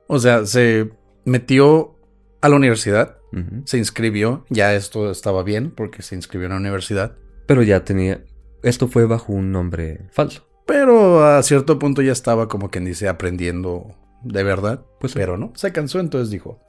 O 0.07 0.17
sea, 0.17 0.47
se 0.47 0.89
metió 1.25 1.95
a 2.41 2.49
la 2.49 2.55
universidad, 2.55 3.17
se 3.65 3.77
inscribió, 3.77 4.45
ya 4.49 4.73
esto 4.73 5.11
estaba 5.11 5.43
bien 5.43 5.69
porque 5.69 6.01
se 6.01 6.15
inscribió 6.15 6.47
en 6.47 6.53
la 6.53 6.57
universidad, 6.59 7.15
Pero 7.45 7.61
ya 7.61 7.83
tenía... 7.85 8.23
Esto 8.63 8.87
fue 8.87 9.05
bajo 9.05 9.31
un 9.31 9.51
nombre 9.51 10.07
falso. 10.11 10.47
pero 10.65 11.23
a 11.23 11.43
cierto 11.43 11.77
punto 11.77 12.01
ya 12.01 12.13
estaba 12.13 12.47
como 12.47 12.71
quien 12.71 12.85
dice 12.85 13.07
aprendiendo 13.07 13.95
de 14.23 14.41
verdad, 14.41 14.83
Pues 14.99 15.11
sí. 15.13 15.19
pero 15.19 15.37
no, 15.37 15.53
se 15.55 15.71
cansó 15.71 15.99
entonces 15.99 16.31
dijo, 16.31 16.59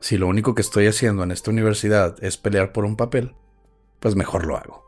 si 0.00 0.18
lo 0.18 0.26
único 0.26 0.56
que 0.56 0.62
estoy 0.62 0.88
haciendo 0.88 1.22
en 1.22 1.30
esta 1.30 1.52
universidad 1.52 2.16
es 2.20 2.36
pelear 2.36 2.72
por 2.72 2.84
un 2.84 2.96
papel, 2.96 3.36
pues 4.00 4.16
mejor 4.16 4.46
lo 4.46 4.56
hago. 4.56 4.84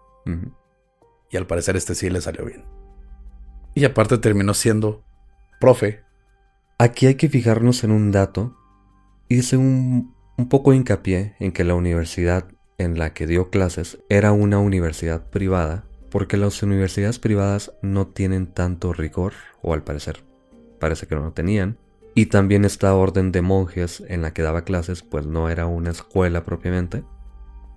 Y 1.31 1.37
al 1.37 1.47
parecer 1.47 1.76
este 1.76 1.95
sí 1.95 2.11
le 2.11 2.21
salió 2.21 2.45
bien. 2.45 2.64
Y 3.75 3.85
aparte 3.85 4.19
terminó 4.19 4.55
siendo 4.55 5.05
profe. 5.61 6.02
Aquí 6.79 7.07
hay 7.07 7.14
que 7.14 7.29
fijarnos 7.29 7.85
en 7.85 7.90
un 7.90 8.11
dato. 8.11 8.57
Hice 9.29 9.57
un, 9.57 10.14
un 10.37 10.49
poco 10.49 10.73
hincapié 10.73 11.37
en 11.38 11.52
que 11.52 11.64
la 11.64 11.75
universidad 11.75 12.49
en 12.79 12.99
la 12.99 13.12
que 13.12 13.26
dio 13.26 13.50
clases 13.50 13.99
era 14.09 14.33
una 14.33 14.59
universidad 14.59 15.29
privada, 15.29 15.85
porque 16.11 16.37
las 16.37 16.62
universidades 16.62 17.19
privadas 17.19 17.73
no 17.83 18.07
tienen 18.07 18.47
tanto 18.47 18.93
rigor, 18.93 19.35
o 19.62 19.75
al 19.75 19.83
parecer 19.83 20.25
parece 20.79 21.07
que 21.07 21.14
no 21.14 21.21
lo 21.21 21.33
tenían, 21.33 21.76
y 22.14 22.26
también 22.26 22.64
esta 22.64 22.95
orden 22.95 23.33
de 23.33 23.43
monjes 23.43 24.02
en 24.09 24.23
la 24.23 24.33
que 24.33 24.43
daba 24.43 24.64
clases 24.64 25.02
pues 25.02 25.26
no 25.26 25.50
era 25.50 25.67
una 25.67 25.90
escuela 25.90 26.45
propiamente. 26.45 27.05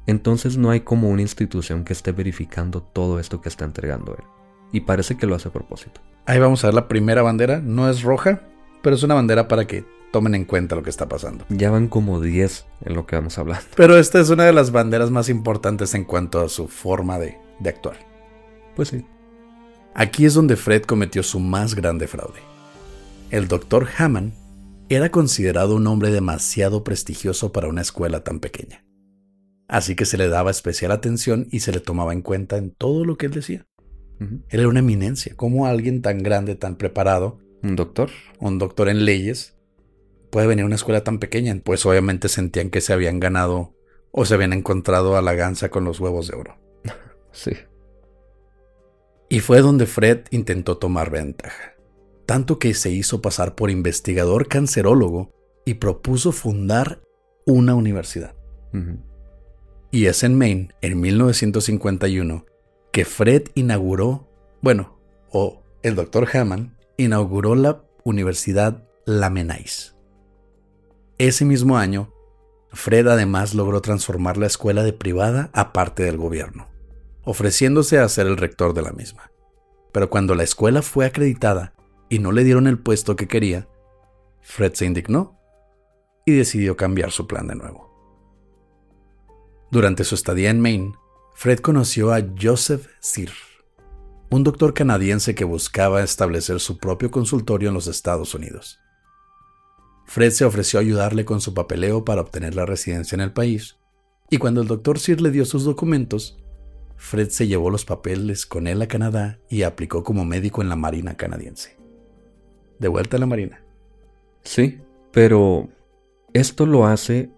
Entonces 0.06 0.58
no 0.58 0.70
hay 0.70 0.82
como 0.82 1.10
una 1.10 1.22
institución 1.22 1.84
que 1.84 1.94
esté 1.94 2.12
verificando 2.12 2.82
todo 2.82 3.20
esto 3.20 3.42
que 3.42 3.50
está 3.50 3.66
entregando 3.66 4.16
él. 4.18 4.24
Y 4.72 4.82
parece 4.82 5.18
que 5.18 5.28
lo 5.28 5.36
hace 5.36 5.50
a 5.50 5.54
propósito. 5.54 6.02
Ahí 6.26 6.40
vamos 6.40 6.64
a 6.64 6.68
ver 6.68 6.74
la 6.74 6.88
primera 6.88 7.22
bandera. 7.22 7.60
No 7.60 7.90
es 7.90 8.02
roja, 8.02 8.42
pero 8.82 8.96
es 8.96 9.04
una 9.04 9.16
bandera 9.16 9.48
para 9.48 9.66
que 9.66 9.86
tomen 10.12 10.36
en 10.36 10.46
cuenta 10.46 10.76
lo 10.76 10.84
que 10.84 10.90
está 10.90 11.10
pasando. 11.10 11.46
Ya 11.50 11.72
van 11.72 11.88
como 11.88 12.22
10 12.22 12.66
en 12.86 12.94
lo 12.94 13.06
que 13.06 13.16
vamos 13.16 13.38
a 13.38 13.42
hablar. 13.42 13.62
Pero 13.76 13.98
esta 13.98 14.20
es 14.20 14.30
una 14.30 14.44
de 14.46 14.54
las 14.54 14.72
banderas 14.72 15.10
más 15.10 15.28
importantes 15.28 15.96
en 15.96 16.06
cuanto 16.06 16.40
a 16.40 16.50
su 16.50 16.68
forma 16.68 17.18
de, 17.18 17.40
de 17.60 17.70
actuar. 17.70 17.98
Pues 18.76 18.90
sí. 18.90 19.04
Aquí 19.96 20.26
es 20.26 20.36
donde 20.36 20.56
Fred 20.56 20.84
cometió 20.84 21.24
su 21.24 21.40
más 21.40 21.74
grande 21.74 22.08
fraude. 22.08 22.42
El 23.32 23.48
doctor 23.48 23.88
Hammond 23.98 24.34
era 24.90 25.10
considerado 25.10 25.76
un 25.76 25.88
hombre 25.88 26.12
demasiado 26.12 26.84
prestigioso 26.84 27.52
para 27.52 27.68
una 27.68 27.82
escuela 27.82 28.24
tan 28.24 28.40
pequeña. 28.40 28.84
Así 29.68 29.96
que 29.96 30.06
se 30.06 30.18
le 30.18 30.28
daba 30.28 30.52
especial 30.52 30.92
atención 30.92 31.48
y 31.52 31.62
se 31.62 31.72
le 31.72 31.80
tomaba 31.80 32.14
en 32.14 32.22
cuenta 32.22 32.58
en 32.58 32.72
todo 32.72 33.06
lo 33.06 33.18
que 33.18 33.28
él 33.28 33.34
decía. 33.34 33.66
Él 34.20 34.60
era 34.60 34.70
una 34.70 34.80
eminencia. 34.80 35.36
como 35.36 35.66
alguien 35.66 36.02
tan 36.02 36.24
grande, 36.24 36.56
tan 36.56 36.78
preparado, 36.78 37.40
¿Un 37.62 37.76
doctor? 37.76 38.10
un 38.40 38.58
doctor 38.60 38.90
en 38.90 39.06
leyes, 39.06 39.58
puede 40.32 40.48
venir 40.48 40.64
a 40.64 40.66
una 40.66 40.76
escuela 40.76 41.04
tan 41.04 41.20
pequeña? 41.20 41.56
Pues 41.64 41.86
obviamente 41.86 42.30
sentían 42.30 42.70
que 42.70 42.82
se 42.82 42.94
habían 42.94 43.20
ganado 43.20 43.76
o 44.12 44.26
se 44.26 44.34
habían 44.34 44.54
encontrado 44.54 45.18
a 45.18 45.22
la 45.22 45.34
gansa 45.34 45.70
con 45.70 45.84
los 45.84 46.00
huevos 46.00 46.28
de 46.28 46.38
oro. 46.38 46.58
Sí. 47.32 47.54
Y 49.28 49.40
fue 49.40 49.62
donde 49.62 49.88
Fred 49.88 50.26
intentó 50.30 50.78
tomar 50.78 51.10
ventaja. 51.10 51.74
Tanto 52.28 52.60
que 52.60 52.76
se 52.76 52.92
hizo 52.92 53.24
pasar 53.24 53.56
por 53.56 53.72
investigador 53.72 54.48
cancerólogo 54.48 55.34
y 55.66 55.76
propuso 55.76 56.32
fundar 56.32 57.02
una 57.48 57.74
universidad. 57.74 58.36
Y 59.94 60.08
es 60.08 60.24
en 60.24 60.36
Maine, 60.36 60.74
en 60.82 61.00
1951, 61.00 62.48
que 62.92 63.06
Fred 63.06 63.44
inauguró, 63.54 64.28
bueno, 64.60 64.98
o 65.32 65.62
el 65.84 65.94
Dr. 65.94 66.28
Hammond 66.36 66.72
inauguró 66.98 67.54
la 67.54 67.84
Universidad 68.04 68.90
Lamennais. 69.06 69.96
Ese 71.20 71.46
mismo 71.46 71.78
año, 71.78 72.12
Fred 72.72 73.08
además 73.08 73.54
logró 73.54 73.82
transformar 73.82 74.38
la 74.38 74.48
escuela 74.48 74.82
de 74.82 74.94
privada 74.94 75.52
a 75.54 75.74
parte 75.74 76.02
del 76.02 76.18
gobierno, 76.18 76.70
ofreciéndose 77.24 78.00
a 78.00 78.10
ser 78.10 78.26
el 78.26 78.38
rector 78.38 78.74
de 78.74 78.82
la 78.82 78.94
misma. 78.94 79.30
Pero 79.92 80.10
cuando 80.10 80.34
la 80.34 80.42
escuela 80.42 80.82
fue 80.82 81.06
acreditada 81.06 81.76
y 82.10 82.18
no 82.18 82.32
le 82.32 82.44
dieron 82.44 82.66
el 82.66 82.80
puesto 82.80 83.16
que 83.16 83.28
quería, 83.28 83.68
Fred 84.42 84.74
se 84.74 84.88
indignó 84.88 85.40
y 86.26 86.32
decidió 86.32 86.76
cambiar 86.78 87.12
su 87.12 87.28
plan 87.28 87.48
de 87.48 87.54
nuevo. 87.54 87.93
Durante 89.74 90.04
su 90.04 90.14
estadía 90.14 90.52
en 90.52 90.62
Maine, 90.62 90.94
Fred 91.34 91.58
conoció 91.58 92.14
a 92.14 92.24
Joseph 92.40 92.86
Sir, 93.00 93.32
un 94.30 94.44
doctor 94.44 94.76
canadiense 94.76 95.34
que 95.34 95.46
buscaba 95.46 96.04
establecer 96.04 96.60
su 96.60 96.78
propio 96.78 97.10
consultorio 97.10 97.70
en 97.70 97.74
los 97.74 97.88
Estados 97.88 98.36
Unidos. 98.36 98.80
Fred 100.06 100.30
se 100.30 100.46
ofreció 100.46 100.78
a 100.78 100.84
ayudarle 100.84 101.26
con 101.26 101.42
su 101.42 101.56
papeleo 101.56 102.06
para 102.06 102.22
obtener 102.22 102.54
la 102.54 102.68
residencia 102.68 103.16
en 103.16 103.22
el 103.22 103.34
país, 103.34 103.80
y 104.30 104.38
cuando 104.38 104.62
el 104.62 104.68
doctor 104.68 105.00
Sir 105.00 105.22
le 105.22 105.32
dio 105.32 105.44
sus 105.44 105.64
documentos, 105.64 106.38
Fred 106.96 107.30
se 107.30 107.48
llevó 107.48 107.72
los 107.72 107.84
papeles 107.84 108.46
con 108.46 108.68
él 108.68 108.80
a 108.84 108.88
Canadá 108.88 109.40
y 109.50 109.64
aplicó 109.64 110.04
como 110.04 110.24
médico 110.24 110.62
en 110.62 110.70
la 110.70 110.76
Marina 110.76 111.18
canadiense. 111.18 111.80
De 112.78 112.90
vuelta 112.90 113.18
a 113.18 113.20
la 113.20 113.26
Marina. 113.26 113.64
Sí, 114.44 114.82
pero 115.12 115.68
esto 116.32 116.68
lo 116.68 116.86
hace... 116.86 117.32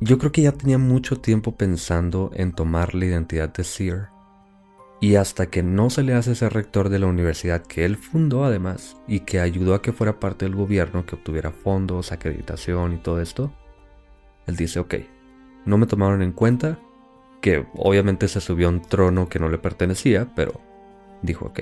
Yo 0.00 0.16
creo 0.18 0.30
que 0.30 0.42
ya 0.42 0.52
tenía 0.52 0.78
mucho 0.78 1.20
tiempo 1.20 1.56
pensando 1.56 2.30
en 2.34 2.52
tomar 2.52 2.94
la 2.94 3.06
identidad 3.06 3.52
de 3.52 3.64
Sear. 3.64 4.10
Y 5.00 5.16
hasta 5.16 5.46
que 5.46 5.64
no 5.64 5.90
se 5.90 6.04
le 6.04 6.14
hace 6.14 6.36
ser 6.36 6.52
rector 6.52 6.88
de 6.88 7.00
la 7.00 7.06
universidad 7.06 7.62
que 7.62 7.84
él 7.84 7.96
fundó 7.96 8.44
además 8.44 8.96
y 9.08 9.20
que 9.20 9.40
ayudó 9.40 9.74
a 9.74 9.82
que 9.82 9.92
fuera 9.92 10.20
parte 10.20 10.44
del 10.44 10.54
gobierno, 10.54 11.04
que 11.04 11.16
obtuviera 11.16 11.50
fondos, 11.50 12.12
acreditación 12.12 12.94
y 12.94 12.98
todo 12.98 13.20
esto, 13.20 13.52
él 14.46 14.56
dice, 14.56 14.78
ok, 14.78 14.94
no 15.66 15.78
me 15.78 15.86
tomaron 15.86 16.22
en 16.22 16.32
cuenta, 16.32 16.78
que 17.40 17.66
obviamente 17.74 18.28
se 18.28 18.40
subió 18.40 18.68
a 18.68 18.70
un 18.70 18.82
trono 18.82 19.28
que 19.28 19.40
no 19.40 19.48
le 19.48 19.58
pertenecía, 19.58 20.32
pero 20.34 20.60
dijo, 21.22 21.46
ok, 21.46 21.60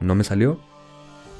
no 0.00 0.16
me 0.16 0.24
salió, 0.24 0.60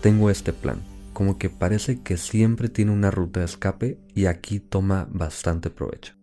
tengo 0.00 0.30
este 0.30 0.52
plan. 0.52 0.80
Como 1.12 1.38
que 1.38 1.50
parece 1.50 2.02
que 2.02 2.16
siempre 2.16 2.68
tiene 2.68 2.92
una 2.92 3.10
ruta 3.10 3.40
de 3.40 3.46
escape 3.46 3.98
y 4.14 4.26
aquí 4.26 4.60
toma 4.60 5.08
bastante 5.10 5.70
provecho. 5.70 6.19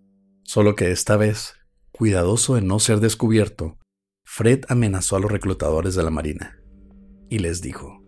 Solo 0.47 0.75
que 0.75 0.91
esta 0.91 1.17
vez, 1.17 1.55
cuidadoso 1.91 2.55
de 2.55 2.61
no 2.61 2.79
ser 2.79 3.01
descubierto, 3.01 3.77
Fred 4.23 4.61
amenazó 4.69 5.17
a 5.17 5.19
los 5.19 5.29
reclutadores 5.29 5.93
de 5.93 6.03
la 6.03 6.09
Marina 6.09 6.57
y 7.29 7.39
les 7.39 7.61
dijo, 7.61 8.01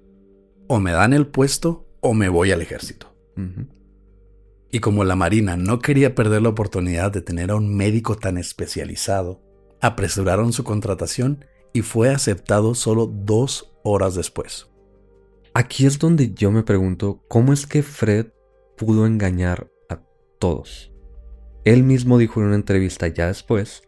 o 0.69 0.79
me 0.79 0.93
dan 0.93 1.11
el 1.11 1.27
puesto 1.27 1.85
o 1.99 2.13
me 2.13 2.29
voy 2.29 2.53
al 2.53 2.61
ejército. 2.61 3.13
Y 4.71 4.79
como 4.79 5.03
la 5.03 5.17
Marina 5.17 5.57
no 5.57 5.79
quería 5.79 6.15
perder 6.15 6.41
la 6.41 6.47
oportunidad 6.47 7.11
de 7.11 7.21
tener 7.21 7.51
a 7.51 7.55
un 7.55 7.75
médico 7.75 8.15
tan 8.15 8.37
especializado, 8.37 9.43
apresuraron 9.81 10.53
su 10.53 10.63
contratación 10.63 11.43
y 11.73 11.81
fue 11.81 12.07
aceptado 12.07 12.73
solo 12.73 13.05
dos 13.05 13.75
horas 13.83 14.15
después. 14.15 14.69
Aquí 15.53 15.85
es 15.85 15.99
donde 15.99 16.33
yo 16.33 16.51
me 16.51 16.63
pregunto 16.63 17.21
cómo 17.27 17.51
es 17.51 17.67
que 17.67 17.83
Fred 17.83 18.27
pudo 18.77 19.05
engañar 19.05 19.69
a 19.89 20.01
todos. 20.39 20.93
Él 21.65 21.83
mismo 21.83 22.17
dijo 22.17 22.39
en 22.39 22.47
una 22.47 22.55
entrevista 22.55 23.07
ya 23.07 23.27
después 23.27 23.83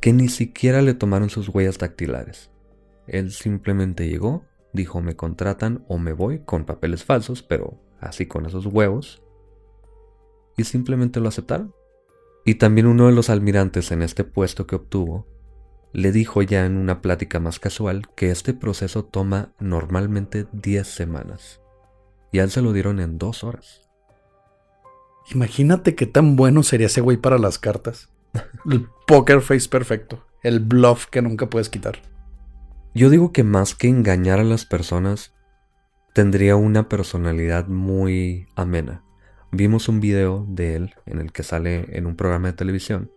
que 0.00 0.12
ni 0.12 0.28
siquiera 0.28 0.82
le 0.82 0.94
tomaron 0.94 1.30
sus 1.30 1.48
huellas 1.48 1.78
dactilares. 1.78 2.50
Él 3.06 3.32
simplemente 3.32 4.08
llegó, 4.08 4.44
dijo 4.72 5.00
me 5.00 5.16
contratan 5.16 5.84
o 5.88 5.98
me 5.98 6.12
voy 6.12 6.40
con 6.40 6.64
papeles 6.64 7.04
falsos, 7.04 7.42
pero 7.42 7.80
así 8.00 8.26
con 8.26 8.46
esos 8.46 8.66
huevos, 8.66 9.22
y 10.56 10.64
simplemente 10.64 11.20
lo 11.20 11.28
aceptaron. 11.28 11.74
Y 12.44 12.56
también 12.56 12.86
uno 12.86 13.06
de 13.06 13.12
los 13.12 13.30
almirantes 13.30 13.90
en 13.92 14.02
este 14.02 14.24
puesto 14.24 14.66
que 14.66 14.76
obtuvo 14.76 15.26
le 15.92 16.12
dijo 16.12 16.42
ya 16.42 16.66
en 16.66 16.76
una 16.76 17.02
plática 17.02 17.40
más 17.40 17.58
casual 17.58 18.08
que 18.14 18.30
este 18.30 18.54
proceso 18.54 19.04
toma 19.04 19.52
normalmente 19.58 20.46
10 20.52 20.86
semanas. 20.86 21.60
Y 22.32 22.38
a 22.38 22.44
él 22.44 22.50
se 22.50 22.62
lo 22.62 22.72
dieron 22.72 23.00
en 23.00 23.18
dos 23.18 23.42
horas. 23.42 23.89
Imagínate 25.32 25.94
qué 25.94 26.06
tan 26.06 26.36
bueno 26.36 26.62
sería 26.62 26.86
ese 26.86 27.00
güey 27.00 27.16
para 27.16 27.38
las 27.38 27.58
cartas. 27.58 28.08
El 28.68 28.88
poker 29.06 29.40
face 29.40 29.68
perfecto. 29.68 30.24
El 30.42 30.60
bluff 30.60 31.06
que 31.06 31.22
nunca 31.22 31.50
puedes 31.50 31.68
quitar. 31.68 32.00
Yo 32.94 33.10
digo 33.10 33.32
que 33.32 33.44
más 33.44 33.74
que 33.74 33.88
engañar 33.88 34.40
a 34.40 34.44
las 34.44 34.64
personas, 34.64 35.32
tendría 36.14 36.56
una 36.56 36.88
personalidad 36.88 37.68
muy 37.68 38.48
amena. 38.56 39.04
Vimos 39.52 39.88
un 39.88 40.00
video 40.00 40.46
de 40.48 40.76
él 40.76 40.94
en 41.06 41.20
el 41.20 41.32
que 41.32 41.42
sale 41.42 41.96
en 41.96 42.06
un 42.06 42.16
programa 42.16 42.48
de 42.48 42.54
televisión 42.54 43.10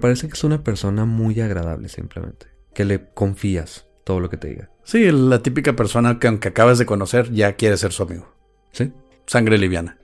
Parece 0.00 0.26
que 0.26 0.34
es 0.34 0.44
una 0.44 0.62
persona 0.62 1.04
muy 1.04 1.40
agradable 1.40 1.88
simplemente. 1.88 2.46
Que 2.74 2.84
le 2.84 3.10
confías 3.12 3.86
todo 4.04 4.20
lo 4.20 4.28
que 4.28 4.36
te 4.36 4.48
diga. 4.48 4.70
Sí, 4.82 5.10
la 5.10 5.42
típica 5.42 5.74
persona 5.76 6.18
que 6.18 6.26
aunque 6.26 6.48
acabas 6.48 6.78
de 6.78 6.86
conocer 6.86 7.30
ya 7.32 7.54
quiere 7.54 7.76
ser 7.76 7.92
su 7.92 8.02
amigo. 8.02 8.34
Sí. 8.72 8.92
Sangre 9.26 9.56
liviana. 9.58 9.98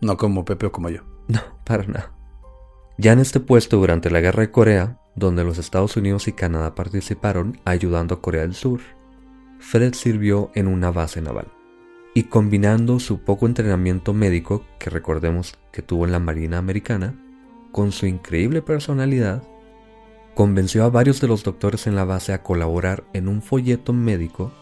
No 0.00 0.16
como 0.16 0.44
Pepe 0.44 0.66
o 0.66 0.72
como 0.72 0.90
yo. 0.90 1.02
No, 1.26 1.40
para 1.64 1.86
nada. 1.86 2.12
Ya 2.98 3.12
en 3.12 3.18
este 3.18 3.40
puesto 3.40 3.78
durante 3.78 4.10
la 4.10 4.20
guerra 4.20 4.42
de 4.42 4.50
Corea, 4.50 5.00
donde 5.16 5.42
los 5.42 5.56
Estados 5.56 5.96
Unidos 5.96 6.28
y 6.28 6.32
Canadá 6.32 6.74
participaron 6.74 7.58
ayudando 7.64 8.14
a 8.14 8.20
Corea 8.20 8.42
del 8.42 8.54
Sur, 8.54 8.80
Fred 9.58 9.94
sirvió 9.94 10.50
en 10.54 10.66
una 10.66 10.90
base 10.90 11.22
naval. 11.22 11.48
Y 12.14 12.24
combinando 12.24 13.00
su 13.00 13.20
poco 13.20 13.46
entrenamiento 13.46 14.12
médico, 14.12 14.64
que 14.78 14.90
recordemos 14.90 15.54
que 15.72 15.80
tuvo 15.82 16.04
en 16.04 16.12
la 16.12 16.18
Marina 16.18 16.58
Americana, 16.58 17.18
con 17.72 17.90
su 17.90 18.06
increíble 18.06 18.60
personalidad, 18.60 19.42
convenció 20.34 20.84
a 20.84 20.90
varios 20.90 21.20
de 21.20 21.28
los 21.28 21.42
doctores 21.42 21.86
en 21.86 21.96
la 21.96 22.04
base 22.04 22.32
a 22.32 22.42
colaborar 22.42 23.04
en 23.14 23.28
un 23.28 23.40
folleto 23.40 23.92
médico 23.92 24.52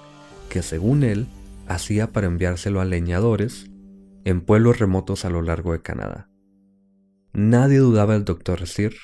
que 0.48 0.62
según 0.62 1.02
él 1.02 1.26
hacía 1.66 2.12
para 2.12 2.26
enviárselo 2.26 2.80
a 2.80 2.84
leñadores 2.84 3.71
en 4.24 4.40
pueblos 4.40 4.78
remotos 4.78 5.24
a 5.24 5.30
lo 5.30 5.42
largo 5.42 5.72
de 5.72 5.82
Canadá. 5.82 6.30
Nadie 7.32 7.78
dudaba 7.78 8.14
del 8.14 8.24
doctor 8.24 8.66
Sir 8.66 8.94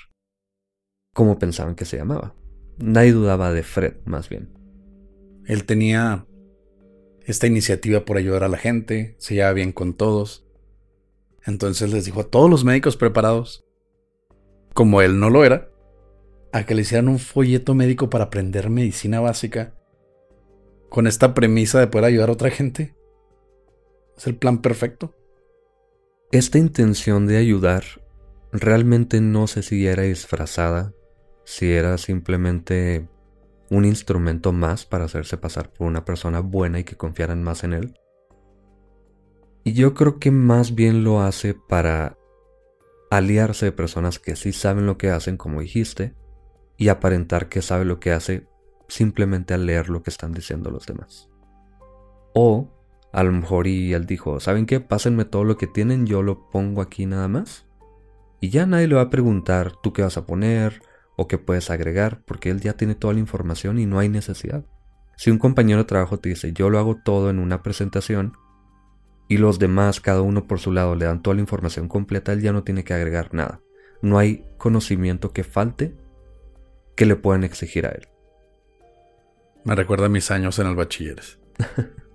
como 1.14 1.38
pensaban 1.38 1.74
que 1.74 1.84
se 1.84 1.96
llamaba. 1.96 2.34
Nadie 2.78 3.12
dudaba 3.12 3.52
de 3.52 3.62
Fred, 3.62 3.96
más 4.04 4.28
bien. 4.28 4.50
Él 5.46 5.64
tenía 5.64 6.26
esta 7.24 7.46
iniciativa 7.46 8.04
por 8.04 8.16
ayudar 8.16 8.44
a 8.44 8.48
la 8.48 8.58
gente, 8.58 9.16
se 9.18 9.34
llevaba 9.34 9.54
bien 9.54 9.72
con 9.72 9.94
todos. 9.94 10.46
Entonces 11.44 11.92
les 11.92 12.04
dijo 12.04 12.20
a 12.20 12.30
todos 12.30 12.48
los 12.48 12.64
médicos 12.64 12.96
preparados, 12.96 13.64
como 14.74 15.02
él 15.02 15.18
no 15.18 15.30
lo 15.30 15.44
era, 15.44 15.70
a 16.52 16.64
que 16.64 16.74
le 16.74 16.82
hicieran 16.82 17.08
un 17.08 17.18
folleto 17.18 17.74
médico 17.74 18.10
para 18.10 18.24
aprender 18.24 18.70
medicina 18.70 19.20
básica 19.20 19.74
con 20.88 21.06
esta 21.06 21.34
premisa 21.34 21.80
de 21.80 21.86
poder 21.88 22.06
ayudar 22.06 22.28
a 22.28 22.32
otra 22.32 22.50
gente. 22.50 22.94
Es 24.18 24.26
el 24.26 24.36
plan 24.36 24.60
perfecto. 24.60 25.14
Esta 26.32 26.58
intención 26.58 27.26
de 27.26 27.36
ayudar 27.36 27.84
realmente 28.52 29.20
no 29.20 29.46
sé 29.46 29.62
si 29.62 29.86
era 29.86 30.02
disfrazada, 30.02 30.92
si 31.44 31.72
era 31.72 31.96
simplemente 31.98 33.08
un 33.70 33.84
instrumento 33.84 34.52
más 34.52 34.84
para 34.84 35.04
hacerse 35.04 35.36
pasar 35.36 35.72
por 35.72 35.86
una 35.86 36.04
persona 36.04 36.40
buena 36.40 36.80
y 36.80 36.84
que 36.84 36.96
confiaran 36.96 37.44
más 37.44 37.62
en 37.62 37.74
él. 37.74 37.94
Y 39.62 39.74
yo 39.74 39.94
creo 39.94 40.18
que 40.18 40.32
más 40.32 40.74
bien 40.74 41.04
lo 41.04 41.20
hace 41.20 41.54
para 41.54 42.18
aliarse 43.10 43.66
de 43.66 43.72
personas 43.72 44.18
que 44.18 44.34
sí 44.34 44.52
saben 44.52 44.86
lo 44.86 44.98
que 44.98 45.10
hacen, 45.10 45.36
como 45.36 45.60
dijiste, 45.60 46.14
y 46.76 46.88
aparentar 46.88 47.48
que 47.48 47.62
sabe 47.62 47.84
lo 47.84 48.00
que 48.00 48.12
hace 48.12 48.48
simplemente 48.88 49.54
al 49.54 49.66
leer 49.66 49.90
lo 49.90 50.02
que 50.02 50.10
están 50.10 50.32
diciendo 50.32 50.70
los 50.70 50.86
demás. 50.86 51.28
O 52.34 52.77
a 53.12 53.22
lo 53.22 53.32
mejor 53.32 53.66
y 53.66 53.92
él 53.94 54.06
dijo, 54.06 54.40
¿saben 54.40 54.66
qué? 54.66 54.80
Pásenme 54.80 55.24
todo 55.24 55.44
lo 55.44 55.56
que 55.56 55.66
tienen, 55.66 56.06
yo 56.06 56.22
lo 56.22 56.50
pongo 56.50 56.82
aquí 56.82 57.06
nada 57.06 57.28
más. 57.28 57.66
Y 58.40 58.50
ya 58.50 58.66
nadie 58.66 58.86
le 58.86 58.94
va 58.94 59.02
a 59.02 59.10
preguntar 59.10 59.72
tú 59.82 59.92
qué 59.92 60.02
vas 60.02 60.16
a 60.16 60.26
poner 60.26 60.82
o 61.16 61.26
qué 61.26 61.38
puedes 61.38 61.70
agregar, 61.70 62.22
porque 62.24 62.50
él 62.50 62.60
ya 62.60 62.74
tiene 62.74 62.94
toda 62.94 63.14
la 63.14 63.20
información 63.20 63.78
y 63.78 63.86
no 63.86 63.98
hay 63.98 64.08
necesidad. 64.08 64.64
Si 65.16 65.30
un 65.30 65.38
compañero 65.38 65.80
de 65.80 65.86
trabajo 65.86 66.18
te 66.18 66.28
dice, 66.28 66.52
yo 66.52 66.70
lo 66.70 66.78
hago 66.78 66.96
todo 67.04 67.30
en 67.30 67.40
una 67.40 67.62
presentación, 67.62 68.34
y 69.28 69.36
los 69.36 69.58
demás, 69.58 70.00
cada 70.00 70.22
uno 70.22 70.46
por 70.46 70.58
su 70.58 70.72
lado, 70.72 70.94
le 70.94 71.04
dan 71.04 71.22
toda 71.22 71.34
la 71.34 71.42
información 71.42 71.86
completa, 71.86 72.32
él 72.32 72.40
ya 72.40 72.52
no 72.52 72.64
tiene 72.64 72.82
que 72.82 72.94
agregar 72.94 73.34
nada. 73.34 73.60
No 74.00 74.18
hay 74.18 74.44
conocimiento 74.56 75.32
que 75.32 75.44
falte 75.44 75.94
que 76.96 77.04
le 77.04 77.16
puedan 77.16 77.44
exigir 77.44 77.86
a 77.86 77.90
él. 77.90 78.08
Me 79.64 79.74
recuerda 79.74 80.06
a 80.06 80.08
mis 80.08 80.30
años 80.30 80.58
en 80.58 80.66
el 80.66 80.76
bachilleres. 80.76 81.38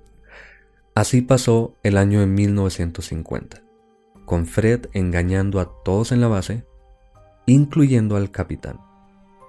Así 0.95 1.21
pasó 1.21 1.75
el 1.83 1.97
año 1.97 2.19
de 2.19 2.27
1950, 2.27 3.63
con 4.25 4.45
Fred 4.45 4.87
engañando 4.93 5.59
a 5.59 5.71
todos 5.83 6.11
en 6.11 6.21
la 6.21 6.27
base 6.27 6.65
incluyendo 7.45 8.15
al 8.15 8.31
capitán. 8.31 8.79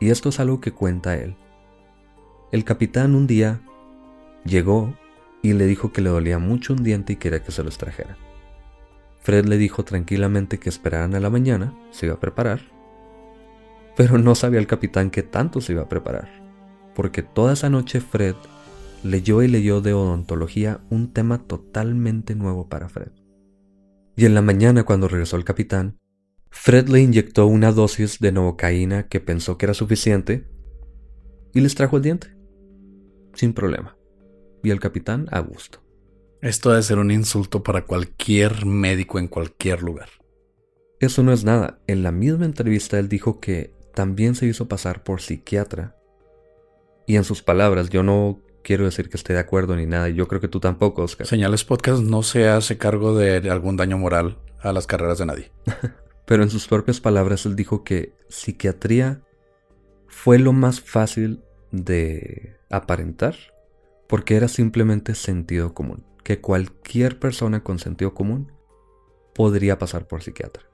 Y 0.01 0.11
esto 0.11 0.29
es 0.29 0.41
algo 0.41 0.61
que 0.61 0.73
cuenta 0.73 1.17
él. 1.17 1.37
El 2.53 2.65
capitán 2.65 3.15
un 3.15 3.27
día 3.27 3.61
llegó 4.45 4.95
y 5.43 5.53
le 5.53 5.67
dijo 5.67 5.93
que 5.93 6.01
le 6.01 6.11
dolía 6.11 6.39
mucho 6.39 6.73
un 6.73 6.83
diente 6.83 7.13
y 7.13 7.17
quería 7.17 7.43
que 7.43 7.53
se 7.53 7.63
lo 7.63 7.69
extrajera. 7.69 8.17
Fred 9.21 9.47
le 9.47 9.57
dijo 9.57 9.85
tranquilamente 9.85 10.59
que 10.59 10.69
esperaran 10.69 11.15
a 11.15 11.21
la 11.21 11.31
mañana, 11.31 11.75
se 11.91 12.07
iba 12.07 12.17
a 12.17 12.21
preparar, 12.21 12.61
pero 13.97 14.19
no 14.19 14.35
sabía 14.35 14.59
el 14.59 14.67
capitán 14.67 15.11
que 15.11 15.23
tanto 15.23 15.61
se 15.61 15.73
iba 15.73 15.83
a 15.83 15.89
preparar, 15.89 16.29
porque 16.95 17.23
toda 17.23 17.55
esa 17.55 17.71
noche 17.71 18.01
Fred 18.01 18.35
leyó 19.05 19.43
y 19.43 19.49
leyó 19.49 19.81
de 19.81 19.93
odontología 19.93 20.81
un 20.91 21.13
tema 21.13 21.47
totalmente 21.47 22.35
nuevo 22.35 22.69
para 22.69 22.89
Fred. 22.89 23.13
Y 24.17 24.27
en 24.27 24.35
la 24.35 24.43
mañana 24.43 24.85
cuando 24.85 25.09
regresó 25.09 25.37
el 25.37 25.45
capitán, 25.45 25.99
Fred 26.51 26.89
le 26.89 27.01
inyectó 27.01 27.47
una 27.47 27.73
dosis 27.73 28.21
de 28.21 28.33
novocaína 28.33 29.09
que 29.09 29.21
pensó 29.21 29.59
que 29.59 29.67
era 29.67 29.75
suficiente 29.75 30.49
y 31.53 31.61
les 31.61 31.75
trajo 31.75 31.97
el 31.97 32.03
diente. 32.03 32.29
Sin 33.35 33.53
problema. 33.53 33.97
Y 34.63 34.71
el 34.71 34.81
capitán 34.81 35.27
a 35.33 35.41
gusto. 35.41 35.83
Esto 36.41 36.71
debe 36.71 36.83
ser 36.83 36.99
un 36.99 37.11
insulto 37.11 37.63
para 37.63 37.85
cualquier 37.85 38.67
médico 38.67 39.19
en 39.19 39.29
cualquier 39.29 39.83
lugar. 39.83 40.09
Eso 41.01 41.23
no 41.23 41.33
es 41.33 41.45
nada. 41.45 41.81
En 41.87 42.03
la 42.03 42.13
misma 42.13 42.45
entrevista 42.45 42.99
él 42.99 43.09
dijo 43.09 43.41
que 43.41 43.75
también 43.95 44.35
se 44.35 44.47
hizo 44.47 44.69
pasar 44.69 45.03
por 45.03 45.21
psiquiatra. 45.21 45.97
Y 47.07 47.17
en 47.17 47.25
sus 47.25 47.43
palabras, 47.43 47.91
yo 47.91 48.03
no 48.03 48.44
quiero 48.65 48.85
decir 48.85 49.09
que 49.09 49.17
esté 49.17 49.35
de 49.35 49.39
acuerdo 49.39 49.77
ni 49.77 49.87
nada, 49.87 50.09
yo 50.09 50.27
creo 50.27 50.41
que 50.41 50.49
tú 50.49 50.59
tampoco, 50.59 51.03
Oscar. 51.03 51.27
Señales 51.27 51.65
Podcast 51.65 52.03
no 52.03 52.25
se 52.25 52.49
hace 52.49 52.79
cargo 52.79 53.17
de 53.17 53.49
algún 53.49 53.77
daño 53.77 53.99
moral 53.99 54.39
a 54.61 54.73
las 54.73 54.89
carreras 54.89 55.19
de 55.19 55.27
nadie. 55.27 55.53
Pero 56.27 56.43
en 56.43 56.51
sus 56.51 56.67
propias 56.67 57.01
palabras 57.01 57.47
él 57.47 57.55
dijo 57.55 57.85
que 57.85 58.15
psiquiatría 58.29 59.23
fue 60.09 60.39
lo 60.39 60.53
más 60.53 60.81
fácil 60.81 61.43
de 61.71 62.57
aparentar 62.71 63.37
porque 64.09 64.37
era 64.37 64.49
simplemente 64.49 65.15
sentido 65.15 65.75
común, 65.75 66.05
que 66.23 66.41
cualquier 66.41 67.19
persona 67.19 67.63
con 67.63 67.79
sentido 67.79 68.15
común 68.15 68.53
podría 69.35 69.79
pasar 69.79 70.07
por 70.07 70.23
psiquiatra. 70.23 70.65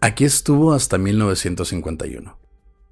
Aquí 0.00 0.24
estuvo 0.24 0.72
hasta 0.72 0.98
1951, 0.98 2.38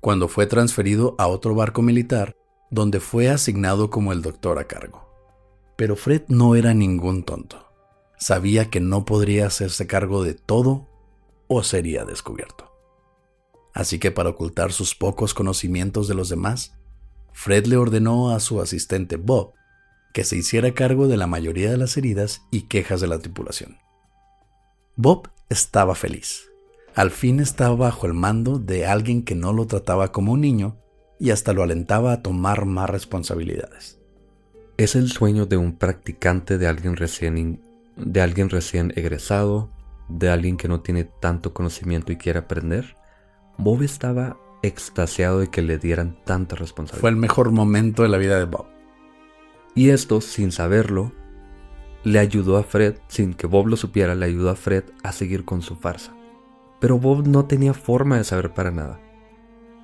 cuando 0.01 0.29
fue 0.29 0.47
transferido 0.47 1.15
a 1.19 1.27
otro 1.27 1.55
barco 1.55 1.83
militar 1.83 2.37
donde 2.71 3.01
fue 3.01 3.29
asignado 3.29 3.91
como 3.91 4.13
el 4.13 4.23
doctor 4.23 4.59
a 4.59 4.67
cargo. 4.67 5.09
Pero 5.77 5.97
Fred 5.97 6.23
no 6.29 6.55
era 6.55 6.75
ningún 6.75 7.23
tonto. 7.23 7.67
Sabía 8.19 8.69
que 8.69 8.81
no 8.81 9.05
podría 9.05 9.47
hacerse 9.47 9.87
cargo 9.87 10.25
de 10.25 10.35
todo 10.35 10.89
o 11.47 11.63
sería 11.63 12.05
descubierto. 12.05 12.73
Así 13.73 13.99
que 13.99 14.11
para 14.11 14.31
ocultar 14.31 14.73
sus 14.73 14.95
pocos 14.95 15.35
conocimientos 15.35 16.09
de 16.09 16.15
los 16.15 16.29
demás, 16.29 16.75
Fred 17.33 17.67
le 17.67 17.77
ordenó 17.77 18.31
a 18.31 18.41
su 18.41 18.61
asistente 18.61 19.17
Bob 19.17 19.53
que 20.13 20.25
se 20.25 20.37
hiciera 20.37 20.75
cargo 20.75 21.07
de 21.07 21.17
la 21.17 21.27
mayoría 21.27 21.71
de 21.71 21.77
las 21.77 21.97
heridas 21.97 22.43
y 22.51 22.63
quejas 22.63 23.01
de 23.01 23.07
la 23.07 23.19
tripulación. 23.21 23.79
Bob 24.97 25.31
estaba 25.49 25.95
feliz. 25.95 26.49
Al 26.97 27.13
fin 27.13 27.39
estaba 27.39 27.77
bajo 27.77 28.07
el 28.07 28.15
mando 28.15 28.59
de 28.59 28.87
alguien 28.87 29.23
que 29.23 29.37
no 29.37 29.53
lo 29.53 29.67
trataba 29.69 30.11
como 30.11 30.33
un 30.33 30.41
niño 30.41 30.77
y 31.19 31.31
hasta 31.31 31.53
lo 31.53 31.63
alentaba 31.63 32.13
a 32.13 32.23
tomar 32.23 32.65
más 32.65 32.89
responsabilidades. 32.89 33.99
Es 34.77 34.95
el 34.95 35.11
sueño 35.11 35.47
de 35.47 35.57
un 35.57 35.77
practicante, 35.77 36.59
de 36.59 36.69
alguien 36.69 36.97
recién, 36.97 37.61
de 37.97 38.21
alguien 38.21 38.49
recién 38.49 38.93
egresado, 38.95 39.71
de 40.09 40.31
alguien 40.31 40.57
que 40.57 40.69
no 40.69 40.81
tiene 40.81 41.05
tanto 41.05 41.53
conocimiento 41.53 42.13
y 42.13 42.17
quiere 42.17 42.39
aprender. 42.39 42.97
Bob 43.57 43.83
estaba 43.83 44.39
extasiado 44.63 45.41
de 45.41 45.49
que 45.49 45.63
le 45.63 45.79
dieran 45.79 46.17
tanta 46.25 46.57
responsabilidad. 46.57 47.01
Fue 47.01 47.11
el 47.11 47.17
mejor 47.17 47.51
momento 47.51 48.03
de 48.03 48.09
la 48.09 48.19
vida 48.19 48.39
de 48.39 48.45
Bob. 48.45 48.67
Y 49.75 49.91
esto, 49.91 50.21
sin 50.21 50.53
saberlo, 50.53 51.13
le 52.05 52.19
ayudó 52.21 52.57
a 52.57 52.63
Fred, 52.63 52.97
sin 53.09 53.35
que 53.35 53.47
Bob 53.47 53.67
lo 53.67 53.77
supiera, 53.77 54.15
le 54.15 54.27
ayudó 54.27 54.51
a 54.51 54.57
Fred 54.57 54.85
a 55.03 55.13
seguir 55.13 55.45
con 55.45 55.63
su 55.63 55.77
farsa. 55.77 56.15
Pero 56.81 56.99
Bob 56.99 57.27
no 57.27 57.47
tenía 57.47 57.75
forma 57.75 58.17
de 58.17 58.25
saber 58.25 58.55
para 58.55 58.71
nada. 58.71 59.01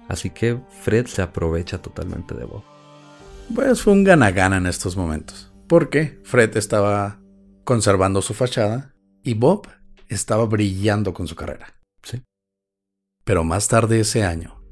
Así 0.08 0.30
que 0.30 0.60
Fred 0.82 1.06
se 1.06 1.22
aprovecha 1.22 1.80
totalmente 1.80 2.34
de 2.34 2.44
Bob. 2.44 2.62
Pues 3.54 3.82
fue 3.82 3.92
un 3.92 4.04
gana-gana 4.04 4.56
en 4.56 4.66
estos 4.66 4.96
momentos. 4.96 5.52
Porque 5.66 6.20
Fred 6.24 6.56
estaba 6.56 7.20
conservando 7.64 8.22
su 8.22 8.34
fachada 8.34 8.94
y 9.22 9.34
Bob 9.34 9.68
estaba 10.08 10.44
brillando 10.46 11.14
con 11.14 11.26
su 11.26 11.34
carrera. 11.34 11.74
Sí. 12.02 12.22
Pero 13.24 13.44
más 13.44 13.68
tarde 13.68 14.00
ese 14.00 14.22
año, 14.22 14.62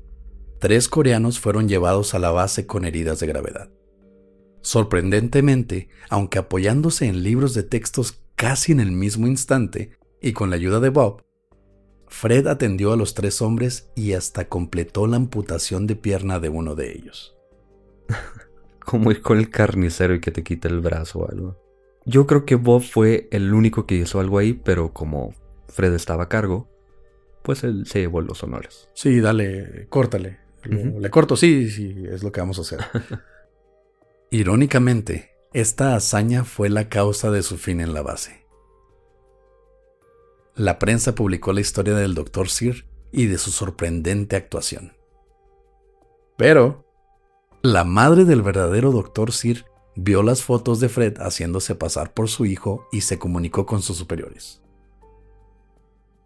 tres 0.60 0.88
coreanos 0.88 1.40
fueron 1.40 1.68
llevados 1.68 2.14
a 2.14 2.18
la 2.18 2.30
base 2.30 2.66
con 2.66 2.84
heridas 2.84 3.20
de 3.20 3.26
gravedad. 3.26 3.70
Sorprendentemente, 4.60 5.88
aunque 6.08 6.38
apoyándose 6.38 7.06
en 7.06 7.22
libros 7.22 7.54
de 7.54 7.62
textos 7.62 8.22
casi 8.36 8.72
en 8.72 8.80
el 8.80 8.92
mismo 8.92 9.26
instante 9.26 9.96
y 10.20 10.32
con 10.32 10.50
la 10.50 10.56
ayuda 10.56 10.78
de 10.78 10.90
Bob, 10.90 11.22
Fred 12.12 12.46
atendió 12.46 12.92
a 12.92 12.96
los 12.96 13.14
tres 13.14 13.40
hombres 13.40 13.90
y 13.96 14.12
hasta 14.12 14.46
completó 14.46 15.06
la 15.06 15.16
amputación 15.16 15.86
de 15.86 15.96
pierna 15.96 16.40
de 16.40 16.50
uno 16.50 16.74
de 16.74 16.92
ellos. 16.92 17.34
Como 18.84 19.10
ir 19.10 19.22
con 19.22 19.38
el 19.38 19.48
carnicero 19.48 20.14
y 20.14 20.20
que 20.20 20.30
te 20.30 20.44
quite 20.44 20.68
el 20.68 20.80
brazo 20.80 21.20
o 21.20 21.30
algo. 21.30 21.58
Yo 22.04 22.26
creo 22.26 22.44
que 22.44 22.54
Bob 22.54 22.82
fue 22.82 23.28
el 23.32 23.54
único 23.54 23.86
que 23.86 23.94
hizo 23.94 24.20
algo 24.20 24.38
ahí, 24.38 24.52
pero 24.52 24.92
como 24.92 25.34
Fred 25.68 25.94
estaba 25.94 26.24
a 26.24 26.28
cargo, 26.28 26.68
pues 27.42 27.62
él 27.62 27.86
se 27.86 28.00
llevó 28.00 28.20
los 28.20 28.42
honores. 28.42 28.88
Sí, 28.92 29.20
dale, 29.20 29.86
córtale. 29.88 30.40
Le 30.64 31.10
corto, 31.10 31.36
sí, 31.36 31.70
sí, 31.70 32.04
es 32.10 32.24
lo 32.24 32.32
que 32.32 32.40
vamos 32.40 32.58
a 32.58 32.62
hacer. 32.62 32.80
Irónicamente, 34.30 35.30
esta 35.52 35.94
hazaña 35.94 36.44
fue 36.44 36.68
la 36.68 36.88
causa 36.88 37.30
de 37.30 37.42
su 37.42 37.56
fin 37.56 37.80
en 37.80 37.94
la 37.94 38.02
base 38.02 38.41
la 40.54 40.78
prensa 40.78 41.14
publicó 41.14 41.52
la 41.52 41.60
historia 41.60 41.94
del 41.94 42.14
Dr. 42.14 42.48
Sir 42.48 42.86
y 43.10 43.26
de 43.26 43.38
su 43.38 43.50
sorprendente 43.50 44.36
actuación. 44.36 44.92
Pero, 46.36 46.86
la 47.62 47.84
madre 47.84 48.24
del 48.24 48.42
verdadero 48.42 48.90
Dr. 48.90 49.32
Sir 49.32 49.64
vio 49.94 50.22
las 50.22 50.42
fotos 50.42 50.80
de 50.80 50.88
Fred 50.88 51.18
haciéndose 51.18 51.74
pasar 51.74 52.12
por 52.12 52.28
su 52.28 52.44
hijo 52.46 52.88
y 52.92 53.02
se 53.02 53.18
comunicó 53.18 53.66
con 53.66 53.82
sus 53.82 53.96
superiores. 53.96 54.62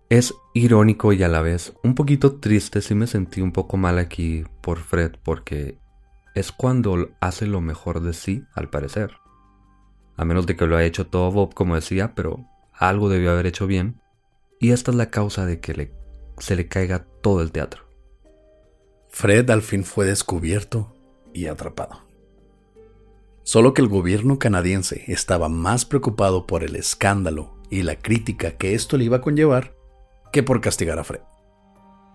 Es 0.09 0.35
irónico 0.55 1.13
y 1.13 1.23
a 1.25 1.29
la 1.29 1.43
vez 1.43 1.75
un 1.83 1.97
poquito 1.97 2.37
triste, 2.37 2.81
si 2.81 2.95
me 2.95 3.09
sentí 3.09 3.41
un 3.41 3.53
poco 3.53 3.77
mal 3.77 3.99
aquí 3.99 4.45
por 4.61 4.79
Fred 4.79 5.17
porque 5.25 5.79
es 6.35 6.53
cuando 6.53 7.11
hace 7.21 7.47
lo 7.47 7.61
mejor 7.61 8.01
de 8.01 8.13
sí, 8.13 8.45
al 8.55 8.71
parecer. 8.71 9.15
A 10.17 10.25
menos 10.25 10.47
de 10.47 10.57
que 10.57 10.67
lo 10.67 10.77
haya 10.77 10.87
hecho 10.87 11.07
todo 11.07 11.31
Bob, 11.33 11.55
como 11.55 11.75
decía, 11.75 12.15
pero 12.15 12.45
algo 12.73 13.09
debió 13.09 13.33
haber 13.33 13.47
hecho 13.47 13.67
bien. 13.67 14.01
Y 14.59 14.73
esta 14.73 14.91
es 14.91 14.97
la 14.97 15.11
causa 15.11 15.47
de 15.47 15.61
que 15.61 15.93
se 16.39 16.57
le 16.57 16.69
caiga 16.69 17.07
todo 17.21 17.43
el 17.43 17.53
teatro. 17.53 17.85
Fred 19.09 19.49
al 19.51 19.63
fin 19.63 19.85
fue 19.85 20.07
descubierto 20.07 20.95
y 21.33 21.47
atrapado. 21.47 22.05
Solo 23.43 23.75
que 23.75 23.83
el 23.83 23.89
gobierno 23.89 24.39
canadiense 24.39 25.05
estaba 25.07 25.49
más 25.49 25.85
preocupado 25.85 26.47
por 26.47 26.65
el 26.65 26.75
escándalo 26.77 27.55
y 27.71 27.83
la 27.83 27.97
crítica 27.97 28.53
que 28.53 28.75
esto 28.75 28.97
le 28.97 29.05
iba 29.05 29.19
a 29.19 29.21
conllevar 29.21 29.75
que 30.33 30.43
por 30.43 30.61
castigar 30.61 30.99
a 30.99 31.05
Fred. 31.05 31.21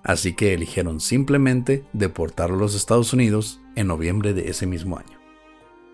Así 0.03 0.33
que 0.33 0.53
eligieron 0.53 0.99
simplemente 0.99 1.85
deportarlo 1.93 2.57
a 2.57 2.59
los 2.59 2.75
Estados 2.75 3.13
Unidos 3.13 3.61
en 3.75 3.87
noviembre 3.87 4.33
de 4.33 4.49
ese 4.49 4.65
mismo 4.65 4.97
año. 4.97 5.19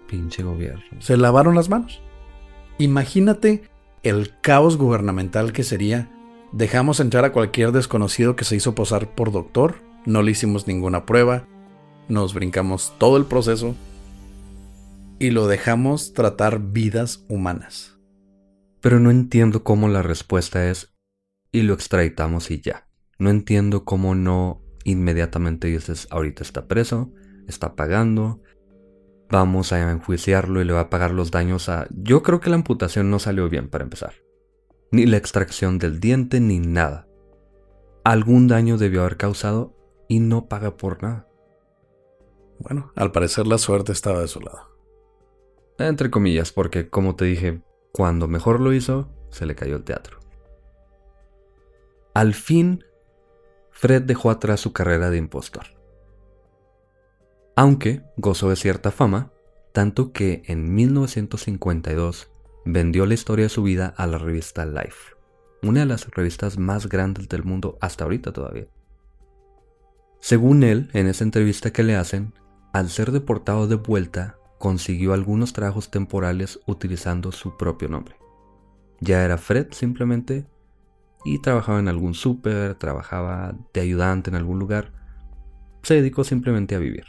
Pinche 0.08 0.44
gobierno. 0.44 0.84
Se 1.00 1.18
lavaron 1.18 1.56
las 1.56 1.70
manos. 1.70 2.02
Imagínate 2.78 3.70
el 4.04 4.40
caos 4.42 4.78
gubernamental 4.78 5.52
que 5.52 5.64
sería 5.64 6.10
Dejamos 6.52 7.02
entrar 7.02 7.26
a 7.26 7.34
cualquier 7.34 7.72
desconocido 7.72 8.36
que 8.36 8.46
se 8.46 8.56
hizo 8.56 8.74
posar 8.74 9.14
por 9.14 9.32
doctor, 9.32 9.82
no 10.06 10.22
le 10.22 10.32
hicimos 10.32 10.66
ninguna 10.66 11.06
prueba, 11.06 11.46
nos 12.08 12.34
brincamos 12.34 12.94
todo 12.98 13.18
el 13.18 13.26
proceso 13.26 13.76
y 15.20 15.32
lo 15.32 15.48
dejamos 15.48 16.14
tratar 16.14 16.60
vidas 16.60 17.26
humanas. 17.28 18.00
Pero 18.80 19.00
no 19.00 19.12
entiendo 19.12 19.64
cómo 19.64 19.90
la 19.90 20.02
respuesta 20.02 20.70
es 20.70 20.96
y 21.52 21.64
lo 21.64 21.74
extraditamos 21.74 22.50
y 22.50 22.62
ya. 22.62 22.88
No 23.20 23.30
entiendo 23.30 23.84
cómo 23.84 24.16
no 24.16 24.64
inmediatamente 24.86 25.68
dices 25.68 26.08
ahorita 26.12 26.44
está 26.44 26.68
preso, 26.68 27.12
está 27.46 27.76
pagando, 27.76 28.42
vamos 29.30 29.74
a 29.74 29.92
enjuiciarlo 29.92 30.62
y 30.62 30.66
le 30.66 30.72
va 30.72 30.82
a 30.82 30.90
pagar 30.90 31.12
los 31.12 31.30
daños 31.30 31.68
a... 31.68 31.88
Yo 31.92 32.24
creo 32.24 32.40
que 32.40 32.50
la 32.50 32.56
amputación 32.56 33.12
no 33.12 33.20
salió 33.20 33.50
bien 33.50 33.68
para 33.68 33.84
empezar 33.84 34.27
ni 34.91 35.06
la 35.06 35.17
extracción 35.17 35.80
del 35.80 36.00
diente, 36.00 36.39
ni 36.39 36.60
nada. 36.60 37.08
Algún 38.04 38.47
daño 38.47 38.78
debió 38.78 39.02
haber 39.02 39.17
causado 39.17 39.76
y 40.08 40.19
no 40.19 40.47
paga 40.47 40.78
por 40.78 41.04
nada. 41.04 41.28
Bueno, 42.60 42.91
al 42.95 43.12
parecer 43.12 43.47
la 43.47 43.58
suerte 43.58 43.91
estaba 43.91 44.21
de 44.21 44.28
su 44.28 44.39
lado. 44.39 44.78
Entre 45.78 46.10
comillas, 46.10 46.52
porque 46.52 46.89
como 46.89 47.15
te 47.15 47.26
dije, 47.26 47.62
cuando 47.91 48.28
mejor 48.28 48.60
lo 48.60 48.73
hizo, 48.73 49.10
se 49.30 49.45
le 49.45 49.56
cayó 49.56 49.76
el 49.76 49.84
teatro. 49.84 50.19
Al 52.13 52.34
fin, 52.34 52.84
Fred 53.71 54.02
dejó 54.04 54.32
atrás 54.32 54.60
su 54.60 54.73
carrera 54.73 55.12
de 55.12 55.17
impostor. 55.17 55.67
Aunque 57.56 58.04
gozó 58.17 58.50
de 58.50 58.56
cierta 58.56 58.91
fama, 58.91 59.32
tanto 59.71 60.12
que 60.12 60.41
en 60.45 60.73
1952 60.73 62.32
vendió 62.67 63.06
la 63.06 63.13
historia 63.13 63.45
de 63.45 63.49
su 63.49 63.63
vida 63.63 63.93
a 63.97 64.06
la 64.08 64.17
revista 64.17 64.65
Life, 64.65 65.15
una 65.63 65.82
de 65.82 65.86
las 65.86 66.10
revistas 66.12 66.58
más 66.58 66.89
grandes 66.89 67.30
del 67.30 67.43
mundo 67.43 67.77
hasta 67.82 68.03
ahorita 68.03 68.34
todavía. 68.34 68.67
Según 70.19 70.63
él, 70.63 70.89
en 70.93 71.08
esa 71.08 71.23
entrevista 71.23 71.71
que 71.71 71.84
le 71.84 71.95
hacen, 71.95 72.34
al 72.73 72.89
ser 72.89 73.12
deportado 73.12 73.67
de 73.67 73.75
vuelta, 73.75 74.38
consiguió 74.60 75.13
algunos 75.13 75.53
trabajos 75.53 75.89
temporales 75.91 76.60
utilizando 76.65 77.32
su 77.32 77.56
propio 77.56 77.88
nombre. 77.88 78.15
Ya 78.99 79.23
era 79.23 79.38
Fred 79.38 79.67
simplemente 79.71 80.45
y 81.23 81.39
trabajaba 81.39 81.80
en 81.80 81.88
algún 81.88 82.15
súper, 82.15 82.75
trabajaba 82.75 83.56
de 83.73 83.82
ayudante 83.82 84.30
en 84.30 84.36
algún 84.36 84.60
lugar. 84.60 84.91
Se 85.84 85.93
dedicó 85.93 86.23
simplemente 86.23 86.75
a 86.75 86.80
vivir. 86.80 87.06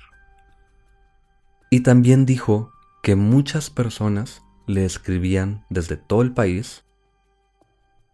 Y 1.70 1.80
también 1.80 2.26
dijo 2.26 2.72
que 3.02 3.16
muchas 3.16 3.70
personas 3.70 4.42
le 4.68 4.84
escribían 4.84 5.64
desde 5.70 5.96
todo 5.96 6.22
el 6.22 6.32
país 6.32 6.84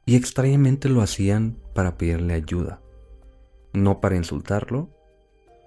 y 0.06 0.16
extrañamente 0.16 0.88
lo 0.88 1.02
hacían 1.02 1.58
para 1.74 1.98
pedirle 1.98 2.34
ayuda. 2.34 2.80
No 3.72 4.00
para 4.00 4.16
insultarlo, 4.16 4.88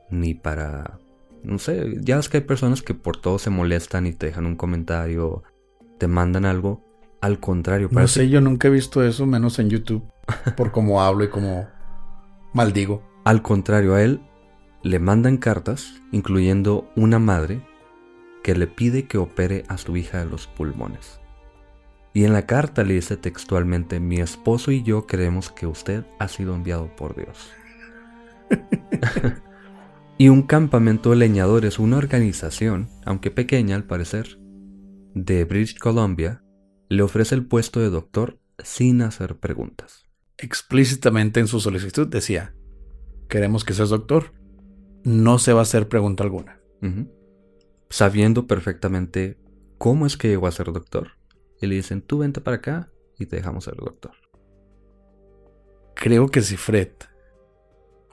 ni 0.10 0.34
para... 0.34 1.00
No 1.43 1.60
sé, 1.60 1.97
ya 2.02 2.17
es 2.17 2.30
que 2.30 2.38
hay 2.38 2.43
personas 2.43 2.82
que 2.82 2.93
por 2.93 3.17
todo 3.17 3.38
se 3.38 3.50
molestan 3.50 4.08
y 4.08 4.13
te 4.13 4.28
dejan 4.28 4.45
un 4.45 4.56
comentario, 4.56 5.43
te 5.97 6.08
mandan 6.08 6.45
algo. 6.45 6.84
Al 7.19 7.39
contrario, 7.39 7.89
No 7.91 8.08
sé, 8.08 8.30
yo 8.30 8.41
nunca 8.41 8.67
he 8.67 8.71
visto 8.71 9.04
eso, 9.04 9.26
menos 9.26 9.60
en 9.60 9.69
YouTube, 9.69 10.04
por 10.56 10.71
cómo 10.71 11.02
hablo 11.02 11.23
y 11.23 11.30
cómo 11.30 11.67
maldigo. 12.54 13.04
Al 13.26 13.41
contrario, 13.41 13.95
a 13.95 14.04
él 14.04 14.21
le 14.84 15.00
mandan 15.00 15.38
cartas, 15.38 16.02
incluyendo 16.12 16.89
una 16.95 17.19
madre, 17.19 17.62
que 18.47 18.55
le 18.55 18.67
pide 18.67 19.07
que 19.07 19.17
opere 19.17 19.65
a 19.67 19.77
su 19.77 19.97
hija 19.97 20.19
de 20.19 20.25
los 20.25 20.47
pulmones. 20.47 21.19
Y 22.13 22.23
en 22.23 22.31
la 22.31 22.45
carta 22.45 22.86
le 22.86 22.93
dice 22.93 23.17
textualmente, 23.17 23.99
mi 23.99 24.21
esposo 24.21 24.71
y 24.71 24.83
yo 24.83 25.05
creemos 25.05 25.51
que 25.51 25.67
usted 25.67 26.05
ha 26.17 26.29
sido 26.29 26.55
enviado 26.55 26.95
por 26.95 27.13
Dios. 27.17 27.51
y 30.17 30.29
un 30.29 30.43
campamento 30.43 31.10
de 31.10 31.17
leñadores, 31.17 31.77
una 31.77 31.97
organización, 31.97 32.88
aunque 33.03 33.31
pequeña 33.31 33.75
al 33.75 33.83
parecer, 33.83 34.39
de 35.13 35.43
British 35.43 35.77
Columbia, 35.77 36.41
le 36.88 37.03
ofrece 37.03 37.36
el 37.36 37.45
puesto 37.45 37.81
de 37.81 37.89
doctor 37.89 38.39
sin 38.60 39.01
hacer 39.01 39.36
preguntas. 39.36 40.05
Explícitamente 40.38 41.41
en 41.41 41.47
su 41.47 41.60
solicitud 41.60 42.07
decía, 42.07 42.55
queremos 43.27 43.65
que 43.65 43.73
seas 43.73 43.89
doctor, 43.89 44.31
no 45.03 45.38
se 45.38 45.51
va 45.51 45.60
a 45.60 45.63
hacer 45.63 45.89
pregunta 45.89 46.23
alguna. 46.23 46.62
Sabiendo 47.89 48.47
perfectamente 48.47 49.38
cómo 49.78 50.06
es 50.06 50.17
que 50.17 50.28
llegó 50.28 50.47
a 50.47 50.52
ser 50.52 50.71
doctor. 50.71 51.12
Y 51.62 51.67
le 51.67 51.76
dicen, 51.76 52.02
tú 52.02 52.19
vente 52.19 52.41
para 52.41 52.58
acá 52.58 52.91
y 53.17 53.26
te 53.26 53.38
dejamos 53.38 53.63
ser 53.65 53.76
doctor. 53.76 54.12
Creo 55.95 56.28
que 56.28 56.41
si 56.41 56.58
Fred 56.58 56.91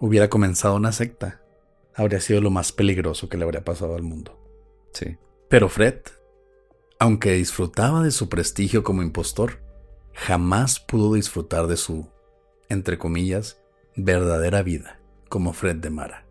hubiera 0.01 0.31
comenzado 0.31 0.77
una 0.77 0.93
secta, 0.93 1.43
habría 1.95 2.21
sido 2.21 2.41
lo 2.41 2.51
más 2.51 2.73
peligroso 2.73 3.29
que 3.29 3.37
le 3.37 3.45
habría 3.45 3.65
pasado 3.65 3.95
al 3.95 4.03
mundo. 4.03 4.41
Sí. 4.93 5.19
Pero 5.49 5.69
Fred, 5.69 6.01
aunque 6.99 7.33
disfrutaba 7.33 8.03
de 8.03 8.11
su 8.11 8.29
prestigio 8.29 8.83
como 8.83 9.03
impostor, 9.03 9.61
jamás 10.15 10.81
pudo 10.81 11.15
disfrutar 11.15 11.67
de 11.67 11.77
su, 11.77 12.09
entre 12.69 12.99
comillas, 12.99 13.61
verdadera 13.97 14.63
vida 14.63 15.01
como 15.29 15.53
Fred 15.53 15.77
de 15.77 15.91
Mara. 15.91 16.24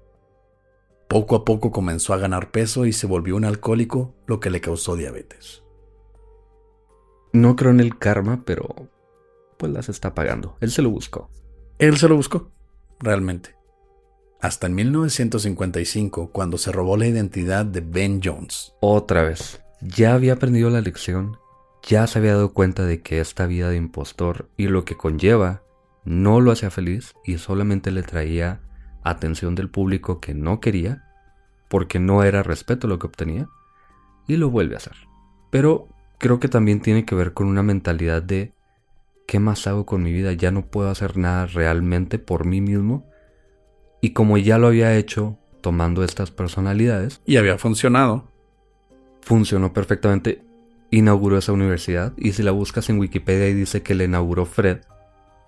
Poco 1.14 1.36
a 1.36 1.46
poco 1.46 1.72
comenzó 1.72 2.16
a 2.16 2.18
ganar 2.18 2.50
peso 2.50 2.88
y 2.88 2.92
se 2.92 3.06
volvió 3.06 3.36
un 3.36 3.46
alcohólico, 3.46 4.16
lo 4.26 4.40
que 4.40 4.50
le 4.50 4.62
causó 4.62 4.96
diabetes. 4.96 5.62
No 7.34 7.56
creo 7.56 7.70
en 7.70 7.80
el 7.80 8.00
karma, 8.00 8.42
pero 8.48 8.90
pues 9.60 9.72
las 9.72 9.90
está 9.90 10.16
pagando. 10.16 10.58
Él 10.60 10.72
se 10.72 10.82
lo 10.82 10.90
buscó. 10.90 11.30
Él 11.78 11.98
se 11.98 12.10
lo 12.10 12.16
buscó, 12.16 12.52
realmente. 13.00 13.56
Hasta 14.42 14.66
en 14.66 14.74
1955, 14.74 16.32
cuando 16.32 16.58
se 16.58 16.72
robó 16.72 16.98
la 16.98 17.06
identidad 17.06 17.64
de 17.64 17.82
Ben 17.82 18.20
Jones. 18.24 18.74
Otra 18.80 19.22
vez. 19.22 19.62
Ya 19.82 20.16
había 20.16 20.34
aprendido 20.34 20.72
la 20.72 20.82
lección, 20.82 21.38
ya 21.84 22.08
se 22.08 22.18
había 22.18 22.34
dado 22.34 22.54
cuenta 22.54 22.86
de 22.86 23.04
que 23.04 23.20
esta 23.20 23.46
vida 23.46 23.70
de 23.70 23.78
impostor 23.78 24.50
y 24.58 24.68
lo 24.68 24.84
que 24.84 24.98
conlleva 24.98 25.62
no 26.06 26.42
lo 26.42 26.52
hacía 26.52 26.72
feliz 26.72 27.14
y 27.24 27.38
solamente 27.38 27.92
le 27.92 28.02
traía 28.02 28.62
atención 29.04 29.56
del 29.56 29.70
público 29.70 30.20
que 30.20 30.34
no 30.34 30.60
quería, 30.60 31.04
porque 31.68 32.00
no 32.00 32.24
era 32.24 32.44
respeto 32.44 32.88
lo 32.88 33.00
que 33.00 33.08
obtenía, 33.08 33.50
y 34.28 34.38
lo 34.38 34.50
vuelve 34.50 34.76
a 34.76 34.78
hacer. 34.78 34.96
Pero 35.50 35.88
creo 36.18 36.40
que 36.40 36.48
también 36.48 36.82
tiene 36.82 37.06
que 37.06 37.16
ver 37.16 37.34
con 37.34 37.48
una 37.48 37.64
mentalidad 37.64 38.22
de 38.22 38.54
¿qué 39.28 39.40
más 39.40 39.68
hago 39.68 39.86
con 39.86 40.04
mi 40.04 40.12
vida? 40.12 40.34
Ya 40.34 40.52
no 40.52 40.66
puedo 40.66 40.90
hacer 40.90 41.18
nada 41.18 41.46
realmente 41.48 42.20
por 42.20 42.46
mí 42.46 42.62
mismo. 42.62 43.06
Y 44.02 44.12
como 44.12 44.38
ya 44.38 44.58
lo 44.58 44.68
había 44.68 44.96
hecho 44.96 45.38
tomando 45.62 46.04
estas 46.04 46.32
personalidades. 46.32 47.22
Y 47.26 47.38
había 47.38 47.58
funcionado. 47.58 48.28
Funcionó 49.22 49.74
perfectamente. 49.74 50.42
Inauguró 50.92 51.38
esa 51.38 51.54
universidad. 51.54 52.14
Y 52.18 52.34
si 52.34 52.44
la 52.44 52.52
buscas 52.52 52.90
en 52.90 53.00
Wikipedia 53.00 53.48
y 53.48 53.54
dice 53.54 53.82
que 53.82 53.96
le 53.96 54.06
inauguró 54.06 54.46
Fred, 54.46 54.82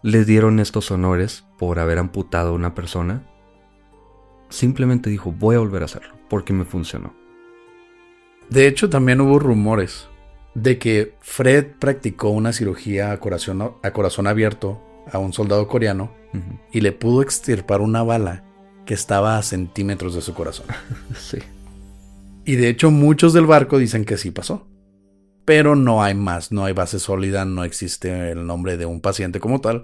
le 0.02 0.26
dieron 0.26 0.60
estos 0.60 0.90
honores 0.92 1.46
por 1.58 1.80
haber 1.80 2.00
amputado 2.00 2.50
a 2.50 2.54
una 2.54 2.74
persona. 2.74 3.24
Simplemente 4.50 5.10
dijo, 5.10 5.32
voy 5.32 5.56
a 5.56 5.60
volver 5.60 5.82
a 5.82 5.86
hacerlo, 5.86 6.14
porque 6.30 6.54
me 6.54 6.66
funcionó. 6.66 7.14
De 8.50 8.68
hecho, 8.68 8.90
también 8.90 9.22
hubo 9.22 9.40
rumores 9.40 10.08
de 10.54 10.80
que 10.80 11.16
Fred 11.20 11.68
practicó 11.80 12.30
una 12.30 12.54
cirugía 12.54 13.12
a 13.12 13.20
corazón, 13.20 13.74
a 13.82 13.92
corazón 13.92 14.28
abierto 14.28 14.82
a 15.12 15.20
un 15.20 15.34
soldado 15.34 15.68
coreano 15.68 16.12
y 16.72 16.82
le 16.82 16.92
pudo 16.92 17.22
extirpar 17.22 17.82
una 17.82 18.04
bala 18.04 18.44
que 18.86 18.94
estaba 18.94 19.38
a 19.38 19.44
centímetros 19.44 20.16
de 20.16 20.22
su 20.22 20.34
corazón. 20.34 20.68
sí. 21.18 21.38
Y 22.46 22.56
de 22.56 22.70
hecho 22.70 22.92
muchos 22.92 23.34
del 23.34 23.46
barco 23.46 23.78
dicen 23.78 24.06
que 24.06 24.18
sí 24.18 24.32
pasó. 24.32 24.68
Pero 25.46 25.76
no 25.76 26.04
hay 26.04 26.16
más, 26.16 26.52
no 26.52 26.66
hay 26.66 26.74
base 26.74 27.00
sólida, 27.00 27.46
no 27.46 27.64
existe 27.64 28.32
el 28.32 28.48
nombre 28.48 28.78
de 28.78 28.86
un 28.86 29.00
paciente 29.00 29.40
como 29.40 29.62
tal. 29.62 29.84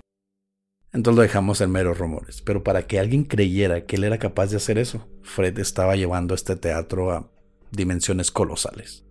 Entonces 0.93 1.15
lo 1.15 1.21
dejamos 1.21 1.61
en 1.61 1.71
meros 1.71 1.97
rumores. 1.97 2.41
Pero 2.41 2.63
para 2.63 2.87
que 2.87 2.99
alguien 2.99 3.23
creyera 3.23 3.85
que 3.85 3.95
él 3.95 4.03
era 4.03 4.19
capaz 4.19 4.47
de 4.47 4.57
hacer 4.57 4.77
eso, 4.77 5.07
Fred 5.21 5.57
estaba 5.59 5.95
llevando 5.95 6.35
este 6.35 6.55
teatro 6.55 7.11
a 7.11 7.31
dimensiones 7.71 8.31
colosales. 8.31 9.05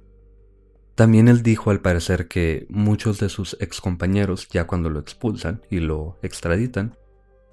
También 0.95 1.29
él 1.29 1.43
dijo 1.43 1.71
al 1.71 1.81
parecer 1.81 2.29
que 2.29 2.67
muchos 2.69 3.19
de 3.21 3.31
sus 3.31 3.57
excompañeros, 3.61 4.49
ya 4.49 4.67
cuando 4.67 4.91
lo 4.91 5.01
expulsan 5.01 5.63
y 5.71 5.81
lo 5.81 6.19
extraditan, 6.23 6.99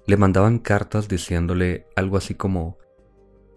le 0.06 0.18
mandaban 0.18 0.58
cartas 0.58 1.08
diciéndole 1.08 1.86
algo 1.96 2.18
así 2.18 2.34
como, 2.34 2.76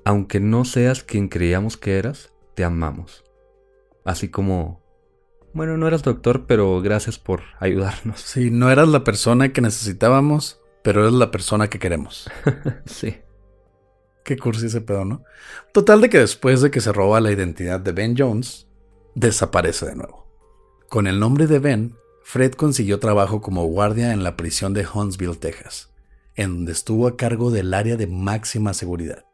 aunque 0.05 0.39
no 0.39 0.63
seas 0.63 1.03
quien 1.03 1.27
creíamos 1.27 1.75
que 1.75 1.97
eras, 1.97 2.31
te 2.55 2.63
amamos. 2.63 3.25
Así 4.05 4.29
como, 4.29 4.81
bueno, 5.53 5.75
no 5.77 5.87
eras 5.87 6.03
doctor, 6.03 6.45
pero 6.47 6.81
gracias 6.81 7.19
por 7.19 7.41
ayudarnos. 7.59 8.21
Sí, 8.21 8.49
no 8.49 8.71
eras 8.71 8.87
la 8.87 9.03
persona 9.03 9.51
que 9.51 9.59
necesitábamos, 9.59 10.60
pero 10.83 11.01
eres 11.01 11.13
la 11.13 11.31
persona 11.31 11.69
que 11.69 11.79
queremos. 11.79 12.29
sí. 12.85 13.17
Qué 14.23 14.37
cursi 14.37 14.67
ese 14.67 14.81
pedo, 14.81 15.05
¿no? 15.05 15.23
Total 15.73 15.99
de 16.01 16.09
que 16.09 16.19
después 16.19 16.61
de 16.61 16.69
que 16.69 16.81
se 16.81 16.93
roba 16.93 17.19
la 17.21 17.31
identidad 17.31 17.79
de 17.79 17.91
Ben 17.91 18.15
Jones, 18.17 18.67
desaparece 19.15 19.87
de 19.87 19.95
nuevo. 19.95 20.27
Con 20.89 21.07
el 21.07 21.19
nombre 21.19 21.47
de 21.47 21.59
Ben, 21.59 21.95
Fred 22.23 22.53
consiguió 22.53 22.99
trabajo 22.99 23.41
como 23.41 23.65
guardia 23.65 24.13
en 24.13 24.23
la 24.23 24.37
prisión 24.37 24.73
de 24.73 24.85
Huntsville, 24.85 25.37
Texas, 25.37 25.91
en 26.35 26.55
donde 26.55 26.71
estuvo 26.71 27.07
a 27.07 27.17
cargo 27.17 27.51
del 27.51 27.73
área 27.73 27.97
de 27.97 28.07
máxima 28.07 28.73
seguridad. 28.73 29.25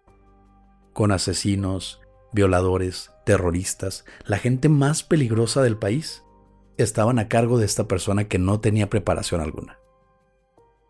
Con 0.93 1.11
asesinos, 1.11 2.01
violadores, 2.33 3.11
terroristas, 3.25 4.05
la 4.25 4.37
gente 4.37 4.69
más 4.69 5.03
peligrosa 5.03 5.61
del 5.61 5.77
país, 5.77 6.23
estaban 6.77 7.19
a 7.19 7.27
cargo 7.27 7.57
de 7.57 7.65
esta 7.65 7.87
persona 7.87 8.27
que 8.27 8.39
no 8.39 8.59
tenía 8.59 8.89
preparación 8.89 9.41
alguna. 9.41 9.79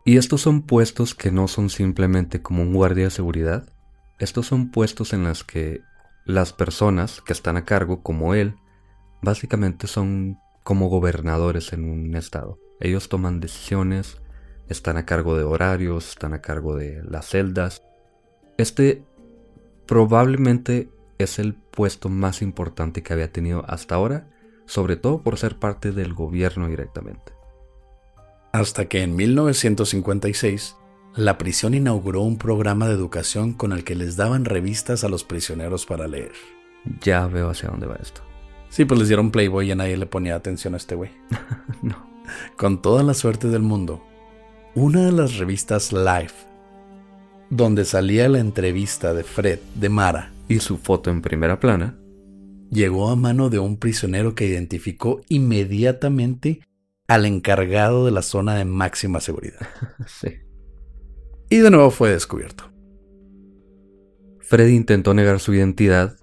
Y 0.08 0.16
estos 0.16 0.40
son 0.40 0.62
puestos 0.62 1.16
que 1.16 1.32
no 1.32 1.50
son 1.50 1.70
simplemente 1.70 2.42
como 2.42 2.62
un 2.62 2.72
guardia 2.72 3.04
de 3.04 3.10
seguridad, 3.10 3.68
estos 4.20 4.48
son 4.48 4.72
puestos 4.72 5.12
en 5.12 5.26
los 5.26 5.44
que 5.44 5.82
las 6.24 6.54
personas 6.54 7.20
que 7.20 7.34
están 7.34 7.58
a 7.58 7.66
cargo, 7.66 8.04
como 8.04 8.34
él, 8.34 8.56
básicamente 9.22 9.86
son 9.86 10.38
como 10.64 10.88
gobernadores 10.88 11.74
en 11.74 11.84
un 11.84 12.16
estado. 12.16 12.58
Ellos 12.80 13.10
toman 13.10 13.42
decisiones, 13.42 14.22
están 14.70 14.96
a 14.96 15.06
cargo 15.06 15.36
de 15.36 15.44
horarios, 15.44 16.12
están 16.12 16.34
a 16.34 16.40
cargo 16.40 16.78
de 16.78 17.04
las 17.04 17.28
celdas. 17.28 17.84
Este 18.58 19.04
probablemente 19.88 20.90
es 21.18 21.38
el 21.38 21.54
puesto 21.54 22.08
más 22.08 22.42
importante 22.42 23.04
que 23.04 23.12
había 23.12 23.34
tenido 23.34 23.66
hasta 23.68 23.96
ahora, 23.96 24.30
sobre 24.68 24.96
todo 24.96 25.22
por 25.22 25.38
ser 25.38 25.60
parte 25.60 25.92
del 25.92 26.14
gobierno 26.14 26.70
directamente. 26.70 27.37
Hasta 28.52 28.86
que 28.86 29.04
en 29.04 29.16
1956 29.16 30.76
la 31.16 31.38
prisión 31.38 31.74
inauguró 31.74 32.22
un 32.22 32.38
programa 32.38 32.88
de 32.88 32.94
educación 32.94 33.54
con 33.54 33.72
el 33.72 33.84
que 33.84 33.96
les 33.96 34.16
daban 34.16 34.46
revistas 34.46 35.04
a 35.04 35.10
los 35.10 35.24
prisioneros 35.24 35.86
para 35.86 36.08
leer. 36.08 36.34
Ya 37.02 37.28
veo 37.28 37.50
hacia 37.50 37.70
dónde 37.70 37.88
va 37.88 37.96
esto. 37.96 38.22
Sí, 38.70 38.86
pues 38.86 39.00
les 39.00 39.08
dieron 39.10 39.32
Playboy 39.32 39.68
y 39.68 39.72
a 39.72 39.76
nadie 39.76 39.98
le 39.98 40.06
ponía 40.06 40.36
atención 40.36 40.74
a 40.74 40.78
este 40.78 40.96
güey. 40.96 41.12
No. 41.82 42.08
Con 42.58 42.82
toda 42.82 43.04
la 43.04 43.14
suerte 43.14 43.48
del 43.48 43.62
mundo, 43.62 44.04
una 44.76 45.06
de 45.06 45.12
las 45.12 45.38
revistas 45.38 45.94
Life, 45.94 46.46
donde 47.50 47.86
salía 47.86 48.28
la 48.28 48.40
entrevista 48.40 49.14
de 49.14 49.24
Fred 49.24 49.60
de 49.76 49.90
Mara, 49.90 50.34
Y 50.50 50.60
su 50.60 50.78
foto 50.78 51.10
en 51.10 51.22
primera 51.22 51.60
plana. 51.60 51.98
llegó 52.70 53.10
a 53.10 53.16
mano 53.16 53.50
de 53.50 53.60
un 53.60 53.78
prisionero 53.78 54.36
que 54.36 54.46
identificó 54.46 55.22
inmediatamente 55.30 56.60
al 57.08 57.26
encargado 57.26 58.06
de 58.06 58.12
la 58.12 58.22
zona 58.22 58.56
de 58.56 58.66
máxima 58.66 59.20
seguridad. 59.20 59.68
Sí. 60.08 60.40
Y 61.50 61.58
de 61.60 61.72
nuevo 61.72 61.92
fue 61.92 62.12
descubierto. 62.12 62.66
Freddy 64.40 64.76
intentó 64.76 65.14
negar 65.14 65.40
su 65.40 65.54
identidad, 65.54 66.18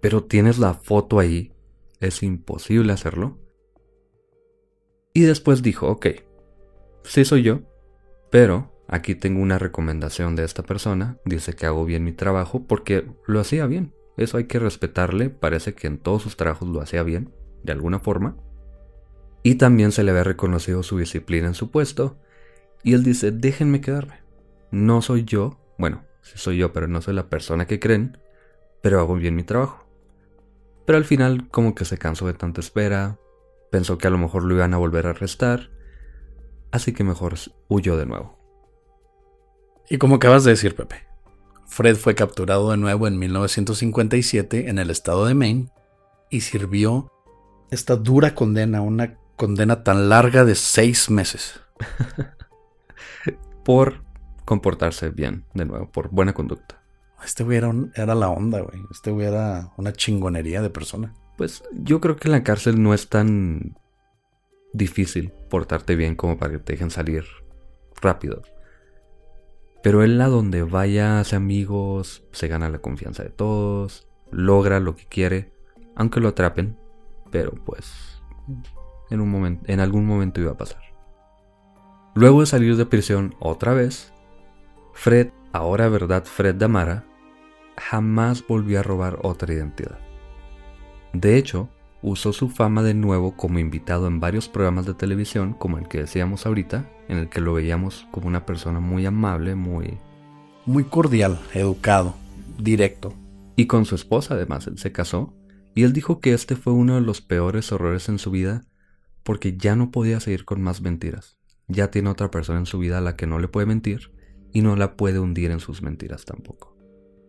pero 0.00 0.24
tienes 0.24 0.58
la 0.58 0.74
foto 0.74 1.18
ahí. 1.18 1.52
Es 2.00 2.22
imposible 2.22 2.92
hacerlo. 2.92 3.38
Y 5.14 5.22
después 5.22 5.62
dijo, 5.62 5.88
ok, 5.88 6.06
sí 7.04 7.24
soy 7.24 7.42
yo, 7.42 7.60
pero 8.30 8.72
aquí 8.88 9.14
tengo 9.14 9.40
una 9.40 9.58
recomendación 9.58 10.36
de 10.36 10.44
esta 10.44 10.62
persona. 10.62 11.18
Dice 11.24 11.54
que 11.54 11.66
hago 11.66 11.84
bien 11.84 12.04
mi 12.04 12.12
trabajo 12.12 12.66
porque 12.66 13.06
lo 13.26 13.40
hacía 13.40 13.66
bien. 13.66 13.94
Eso 14.16 14.36
hay 14.36 14.44
que 14.44 14.58
respetarle. 14.58 15.30
Parece 15.30 15.74
que 15.74 15.86
en 15.86 15.98
todos 15.98 16.22
sus 16.22 16.36
trabajos 16.36 16.68
lo 16.68 16.80
hacía 16.80 17.02
bien, 17.02 17.34
de 17.62 17.72
alguna 17.72 17.98
forma. 17.98 18.36
Y 19.42 19.56
también 19.56 19.92
se 19.92 20.02
le 20.02 20.10
había 20.10 20.24
reconocido 20.24 20.82
su 20.82 20.98
disciplina 20.98 21.48
en 21.48 21.54
su 21.54 21.70
puesto. 21.70 22.16
Y 22.82 22.94
él 22.94 23.02
dice, 23.02 23.32
déjenme 23.32 23.80
quedarme. 23.80 24.20
No 24.70 25.02
soy 25.02 25.24
yo, 25.24 25.58
bueno, 25.78 26.04
sí 26.22 26.34
soy 26.36 26.58
yo, 26.58 26.72
pero 26.72 26.88
no 26.88 27.02
soy 27.02 27.14
la 27.14 27.28
persona 27.28 27.66
que 27.66 27.80
creen, 27.80 28.18
pero 28.82 29.00
hago 29.00 29.16
bien 29.16 29.36
mi 29.36 29.42
trabajo. 29.42 29.86
Pero 30.86 30.98
al 30.98 31.04
final 31.04 31.48
como 31.50 31.74
que 31.74 31.84
se 31.84 31.98
cansó 31.98 32.26
de 32.26 32.34
tanta 32.34 32.60
espera, 32.60 33.18
pensó 33.70 33.98
que 33.98 34.06
a 34.06 34.10
lo 34.10 34.18
mejor 34.18 34.44
lo 34.44 34.54
iban 34.54 34.74
a 34.74 34.78
volver 34.78 35.06
a 35.06 35.10
arrestar, 35.10 35.70
así 36.70 36.92
que 36.92 37.04
mejor 37.04 37.34
huyó 37.68 37.96
de 37.96 38.06
nuevo. 38.06 38.38
Y 39.88 39.98
como 39.98 40.16
acabas 40.16 40.44
de 40.44 40.52
decir, 40.52 40.74
Pepe, 40.74 41.06
Fred 41.66 41.96
fue 41.96 42.14
capturado 42.14 42.70
de 42.70 42.76
nuevo 42.76 43.06
en 43.06 43.18
1957 43.18 44.68
en 44.68 44.78
el 44.78 44.90
estado 44.90 45.26
de 45.26 45.34
Maine 45.34 45.70
y 46.30 46.40
sirvió 46.40 47.10
esta 47.70 47.96
dura 47.96 48.34
condena, 48.34 48.82
una 48.82 49.18
condena 49.36 49.82
tan 49.84 50.08
larga 50.08 50.44
de 50.44 50.54
seis 50.54 51.10
meses. 51.10 51.60
Por 53.64 54.02
comportarse 54.44 55.10
bien, 55.10 55.44
de 55.54 55.64
nuevo, 55.64 55.88
por 55.90 56.10
buena 56.10 56.32
conducta. 56.32 56.82
Este 57.24 57.44
güey 57.44 57.58
era, 57.58 57.68
un- 57.68 57.92
era 57.94 58.14
la 58.16 58.28
onda, 58.28 58.60
güey. 58.60 58.80
Este 58.90 59.12
güey 59.12 59.26
era 59.28 59.72
una 59.76 59.92
chingonería 59.92 60.60
de 60.62 60.70
persona. 60.70 61.14
Pues 61.36 61.62
yo 61.72 62.00
creo 62.00 62.16
que 62.16 62.26
en 62.28 62.32
la 62.32 62.42
cárcel 62.42 62.82
no 62.82 62.92
es 62.92 63.08
tan 63.08 63.78
difícil 64.72 65.32
portarte 65.48 65.94
bien 65.94 66.16
como 66.16 66.36
para 66.38 66.52
que 66.52 66.58
te 66.58 66.72
dejen 66.72 66.90
salir 66.90 67.24
rápido. 68.00 68.42
Pero 69.82 70.02
él 70.02 70.20
a 70.20 70.26
donde 70.28 70.62
vaya 70.64 71.20
hace 71.20 71.36
amigos, 71.36 72.24
se 72.32 72.48
gana 72.48 72.68
la 72.68 72.78
confianza 72.80 73.22
de 73.22 73.30
todos, 73.30 74.08
logra 74.32 74.80
lo 74.80 74.96
que 74.96 75.06
quiere, 75.06 75.52
aunque 75.94 76.20
lo 76.20 76.28
atrapen, 76.28 76.76
pero 77.30 77.52
pues 77.64 78.20
en 79.12 79.20
un 79.20 79.30
momento, 79.30 79.64
en 79.66 79.80
algún 79.80 80.06
momento 80.06 80.40
iba 80.40 80.52
a 80.52 80.56
pasar. 80.56 80.80
Luego 82.14 82.40
de 82.40 82.46
salir 82.46 82.76
de 82.76 82.86
prisión 82.86 83.34
otra 83.40 83.74
vez, 83.74 84.12
Fred, 84.94 85.28
ahora 85.52 85.88
verdad 85.88 86.24
Fred 86.24 86.56
Damara, 86.56 87.04
jamás 87.76 88.44
volvió 88.46 88.80
a 88.80 88.82
robar 88.82 89.18
otra 89.22 89.52
identidad. 89.52 89.98
De 91.12 91.36
hecho, 91.36 91.68
usó 92.00 92.32
su 92.32 92.48
fama 92.48 92.82
de 92.82 92.94
nuevo 92.94 93.36
como 93.36 93.58
invitado 93.58 94.06
en 94.06 94.18
varios 94.18 94.48
programas 94.48 94.86
de 94.86 94.94
televisión, 94.94 95.54
como 95.54 95.78
el 95.78 95.88
que 95.88 95.98
decíamos 95.98 96.46
ahorita, 96.46 96.90
en 97.08 97.18
el 97.18 97.28
que 97.28 97.40
lo 97.40 97.54
veíamos 97.54 98.06
como 98.10 98.28
una 98.28 98.46
persona 98.46 98.80
muy 98.80 99.04
amable, 99.04 99.54
muy... 99.54 99.98
Muy 100.64 100.84
cordial, 100.84 101.40
educado, 101.54 102.14
directo. 102.58 103.12
Y 103.56 103.66
con 103.66 103.84
su 103.84 103.94
esposa 103.94 104.34
además, 104.34 104.66
él 104.66 104.78
se 104.78 104.92
casó, 104.92 105.34
y 105.74 105.82
él 105.82 105.92
dijo 105.92 106.20
que 106.20 106.32
este 106.32 106.56
fue 106.56 106.72
uno 106.72 106.94
de 106.94 107.00
los 107.00 107.20
peores 107.20 107.72
horrores 107.72 108.08
en 108.08 108.18
su 108.18 108.30
vida 108.30 108.64
porque 109.22 109.56
ya 109.56 109.76
no 109.76 109.90
podía 109.90 110.20
seguir 110.20 110.44
con 110.44 110.62
más 110.62 110.80
mentiras. 110.80 111.38
Ya 111.68 111.90
tiene 111.90 112.10
otra 112.10 112.30
persona 112.30 112.58
en 112.58 112.66
su 112.66 112.78
vida 112.78 112.98
a 112.98 113.02
la 113.02 113.16
que 113.16 113.26
no 113.26 113.38
le 113.38 113.48
puede 113.48 113.66
mentir 113.66 114.12
y 114.52 114.62
no 114.62 114.76
la 114.76 114.96
puede 114.96 115.18
hundir 115.18 115.50
en 115.50 115.60
sus 115.60 115.82
mentiras 115.82 116.24
tampoco. 116.24 116.76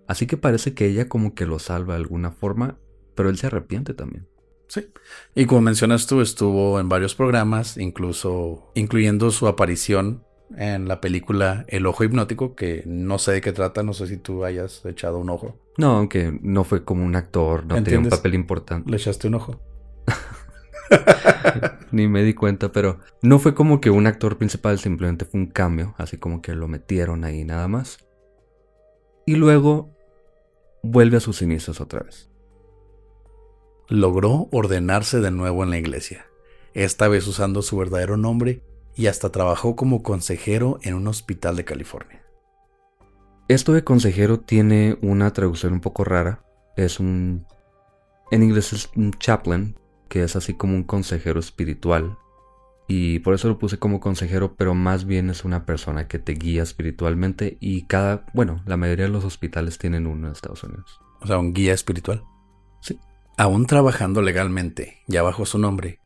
Así 0.07 0.27
que 0.27 0.37
parece 0.37 0.73
que 0.73 0.87
ella 0.87 1.07
como 1.07 1.33
que 1.33 1.45
lo 1.45 1.59
salva 1.59 1.93
de 1.93 2.01
alguna 2.01 2.31
forma, 2.31 2.77
pero 3.15 3.29
él 3.29 3.37
se 3.37 3.47
arrepiente 3.47 3.93
también. 3.93 4.27
Sí. 4.67 4.87
Y 5.35 5.45
como 5.45 5.61
mencionas 5.61 6.07
tú, 6.07 6.21
estuvo 6.21 6.79
en 6.79 6.89
varios 6.89 7.15
programas, 7.15 7.77
incluso 7.77 8.71
incluyendo 8.75 9.31
su 9.31 9.47
aparición 9.47 10.23
en 10.57 10.87
la 10.87 11.01
película 11.01 11.65
El 11.67 11.85
Ojo 11.85 12.03
Hipnótico, 12.03 12.55
que 12.55 12.83
no 12.85 13.17
sé 13.17 13.33
de 13.33 13.41
qué 13.41 13.53
trata, 13.53 13.83
no 13.83 13.93
sé 13.93 14.07
si 14.07 14.17
tú 14.17 14.43
hayas 14.45 14.85
echado 14.85 15.19
un 15.19 15.29
ojo. 15.29 15.59
No, 15.77 15.97
aunque 15.97 16.37
no 16.41 16.63
fue 16.63 16.83
como 16.83 17.03
un 17.05 17.15
actor, 17.15 17.65
no 17.65 17.81
tenía 17.81 17.99
un 17.99 18.09
papel 18.09 18.35
importante. 18.35 18.89
¿Le 18.89 18.97
echaste 18.97 19.27
un 19.27 19.35
ojo? 19.35 19.59
Ni 21.91 22.07
me 22.07 22.23
di 22.23 22.33
cuenta, 22.33 22.71
pero 22.71 22.99
no 23.21 23.39
fue 23.39 23.53
como 23.53 23.79
que 23.79 23.89
un 23.89 24.07
actor 24.07 24.37
principal, 24.37 24.79
simplemente 24.79 25.25
fue 25.25 25.41
un 25.41 25.47
cambio, 25.47 25.93
así 25.97 26.17
como 26.17 26.41
que 26.41 26.55
lo 26.55 26.67
metieron 26.67 27.23
ahí 27.23 27.43
nada 27.43 27.67
más. 27.67 27.99
Y 29.25 29.35
luego 29.35 29.95
vuelve 30.81 31.17
a 31.17 31.21
sus 31.21 31.41
inicios 31.41 31.79
otra 31.79 32.01
vez. 32.01 32.29
Logró 33.87 34.47
ordenarse 34.51 35.19
de 35.19 35.31
nuevo 35.31 35.63
en 35.63 35.69
la 35.69 35.77
iglesia, 35.77 36.25
esta 36.73 37.07
vez 37.07 37.27
usando 37.27 37.61
su 37.61 37.77
verdadero 37.77 38.17
nombre 38.17 38.63
y 38.95 39.07
hasta 39.07 39.31
trabajó 39.31 39.75
como 39.75 40.03
consejero 40.03 40.79
en 40.81 40.95
un 40.95 41.07
hospital 41.07 41.55
de 41.55 41.65
California. 41.65 42.23
Esto 43.47 43.73
de 43.73 43.83
consejero 43.83 44.39
tiene 44.39 44.97
una 45.01 45.31
traducción 45.33 45.73
un 45.73 45.81
poco 45.81 46.03
rara. 46.03 46.43
Es 46.77 46.99
un... 46.99 47.45
En 48.31 48.41
inglés 48.41 48.73
es 48.73 48.89
un 48.95 49.11
chaplain, 49.11 49.77
que 50.13 50.21
es 50.21 50.35
así 50.35 50.53
como 50.53 50.75
un 50.75 50.83
consejero 50.83 51.39
espiritual. 51.39 52.19
Y 52.87 53.17
por 53.21 53.33
eso 53.33 53.47
lo 53.47 53.57
puse 53.57 53.79
como 53.79 53.99
consejero, 53.99 54.53
pero 54.55 54.75
más 54.75 55.05
bien 55.05 55.31
es 55.31 55.43
una 55.43 55.65
persona 55.65 56.07
que 56.07 56.19
te 56.19 56.33
guía 56.33 56.61
espiritualmente 56.61 57.57
y 57.59 57.87
cada... 57.87 58.23
Bueno, 58.31 58.61
la 58.67 58.77
mayoría 58.77 59.05
de 59.05 59.11
los 59.11 59.25
hospitales 59.25 59.79
tienen 59.79 60.05
uno 60.05 60.27
en 60.27 60.33
Estados 60.33 60.63
Unidos. 60.65 60.99
O 61.19 61.25
sea, 61.25 61.39
un 61.39 61.51
guía 61.51 61.73
espiritual. 61.73 62.23
Sí. 62.79 62.99
Aún 63.39 63.65
trabajando 63.65 64.21
legalmente, 64.21 64.99
ya 65.07 65.23
bajo 65.23 65.47
su 65.47 65.57
nombre, 65.57 65.99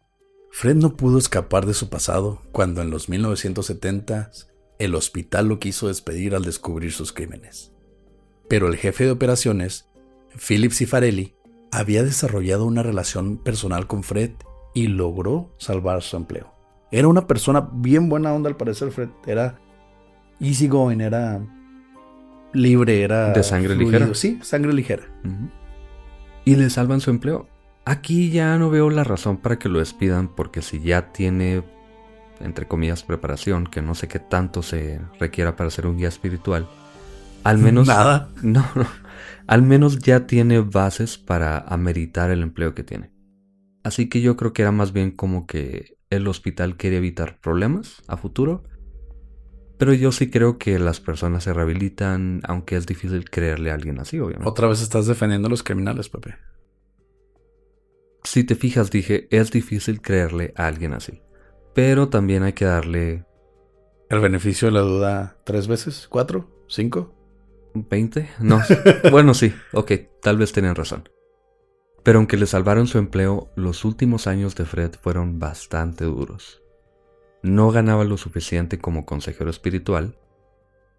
Fred 0.52 0.78
no 0.78 0.96
pudo 0.96 1.18
escapar 1.18 1.66
de 1.66 1.74
su 1.74 1.90
pasado 1.90 2.42
cuando 2.54 2.82
en 2.82 2.90
los 2.90 3.10
1970s 3.10 4.48
el 4.80 4.96
hospital 4.96 5.50
lo 5.50 5.60
quiso 5.60 5.90
despedir 5.90 6.34
al 6.34 6.46
descubrir 6.46 6.94
sus 6.94 7.12
crímenes. 7.12 7.74
Pero 8.48 8.70
el 8.70 8.78
jefe 8.78 9.04
de 9.04 9.12
operaciones, 9.12 9.90
Philip 10.38 10.72
Cifarelli, 10.72 11.36
había 11.72 12.04
desarrollado 12.04 12.66
una 12.66 12.84
relación 12.84 13.38
personal 13.38 13.88
con 13.88 14.04
Fred 14.04 14.32
y 14.74 14.88
logró 14.88 15.54
salvar 15.58 16.02
su 16.02 16.18
empleo. 16.18 16.54
Era 16.92 17.08
una 17.08 17.28
persona 17.28 17.68
bien 17.74 18.10
buena 18.10 18.34
onda 18.34 18.50
al 18.50 18.58
parecer, 18.58 18.92
Fred. 18.92 19.10
Era 19.26 19.60
easygoing, 20.40 21.02
era 21.02 21.42
libre, 22.54 23.02
era... 23.02 23.34
¿De 23.34 23.44
sangre 23.44 23.76
fluido. 23.76 23.92
ligera? 23.92 24.14
Sí, 24.16 24.40
sangre 24.42 24.74
ligera. 24.74 25.04
Y 26.46 26.56
le 26.56 26.70
salvan 26.70 27.02
su 27.02 27.10
empleo. 27.10 27.48
Aquí 27.86 28.32
ya 28.32 28.58
no 28.58 28.70
veo 28.70 28.90
la 28.90 29.04
razón 29.04 29.38
para 29.38 29.60
que 29.60 29.70
lo 29.70 29.80
despidan 29.80 30.28
porque 30.28 30.62
si 30.62 30.80
ya 30.82 31.12
tiene, 31.12 31.64
entre 32.40 32.68
comillas, 32.68 33.04
preparación, 33.04 33.66
que 33.66 33.82
no 33.82 33.96
sé 33.96 34.08
qué 34.08 34.20
tanto 34.20 34.62
se 34.62 35.02
requiera 35.20 35.56
para 35.56 35.70
ser 35.70 35.88
un 35.88 35.98
guía 35.98 36.10
espiritual, 36.10 36.68
al 37.44 37.58
menos... 37.58 37.88
Nada. 37.88 38.30
No, 38.44 38.66
no. 38.76 39.07
Al 39.48 39.62
menos 39.62 40.00
ya 40.00 40.28
tiene 40.28 40.60
bases 40.62 41.18
para 41.18 41.60
ameritar 41.60 42.32
el 42.32 42.42
empleo 42.44 42.74
que 42.74 42.84
tiene. 42.84 43.12
Así 43.84 44.10
que 44.10 44.22
yo 44.22 44.36
creo 44.36 44.54
que 44.54 44.64
era 44.64 44.72
más 44.72 44.92
bien 44.92 45.12
como 45.12 45.48
que 45.48 45.98
el 46.10 46.28
hospital 46.28 46.78
quería 46.78 46.98
evitar 46.98 47.40
problemas 47.40 48.04
a 48.08 48.18
futuro. 48.18 48.64
Pero 49.78 49.94
yo 49.94 50.12
sí 50.12 50.30
creo 50.30 50.58
que 50.58 50.80
las 50.80 51.00
personas 51.00 51.44
se 51.44 51.54
rehabilitan, 51.54 52.42
aunque 52.44 52.76
es 52.76 52.86
difícil 52.86 53.30
creerle 53.30 53.72
a 53.72 53.76
alguien 53.76 54.00
así, 54.00 54.20
obviamente. 54.20 54.50
Otra 54.50 54.68
vez 54.68 54.82
estás 54.82 55.06
defendiendo 55.06 55.48
a 55.48 55.52
los 55.52 55.64
criminales, 55.64 56.10
Pepe. 56.10 56.36
Si 58.24 58.44
te 58.44 58.56
fijas, 58.56 58.92
dije, 58.92 59.28
es 59.32 59.52
difícil 59.52 60.02
creerle 60.02 60.54
a 60.58 60.68
alguien 60.68 60.94
así. 60.94 61.22
Pero 61.74 62.10
también 62.10 62.44
hay 62.44 62.54
que 62.54 62.66
darle 62.66 63.26
El 64.10 64.20
beneficio 64.20 64.68
de 64.68 64.74
la 64.74 64.82
duda 64.82 65.38
tres 65.46 65.68
veces, 65.68 66.08
cuatro, 66.10 66.66
cinco. 66.68 67.17
20. 67.88 68.30
No, 68.40 68.62
bueno, 69.12 69.34
sí, 69.34 69.54
ok, 69.74 69.92
tal 70.22 70.38
vez 70.38 70.54
tenían 70.54 70.76
razón. 70.76 71.10
Pero 72.04 72.20
aunque 72.20 72.38
le 72.38 72.46
salvaron 72.46 72.88
su 72.88 72.98
empleo, 72.98 73.52
los 73.56 73.84
últimos 73.84 74.28
años 74.28 74.56
de 74.56 74.66
Fred 74.66 74.94
fueron 75.02 75.40
bastante 75.40 76.06
duros. 76.06 76.62
No 77.44 77.72
ganaba 77.72 78.06
lo 78.06 78.18
suficiente 78.18 78.80
como 78.80 79.06
consejero 79.06 79.50
espiritual 79.50 80.18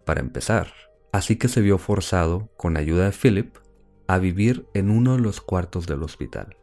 para 0.05 0.21
empezar, 0.21 0.71
así 1.11 1.35
que 1.35 1.47
se 1.47 1.61
vio 1.61 1.77
forzado, 1.77 2.49
con 2.57 2.77
ayuda 2.77 3.05
de 3.05 3.11
Philip, 3.11 3.55
a 4.07 4.17
vivir 4.17 4.67
en 4.73 4.89
uno 4.89 5.15
de 5.15 5.21
los 5.21 5.41
cuartos 5.41 5.87
del 5.87 6.03
hospital. 6.03 6.57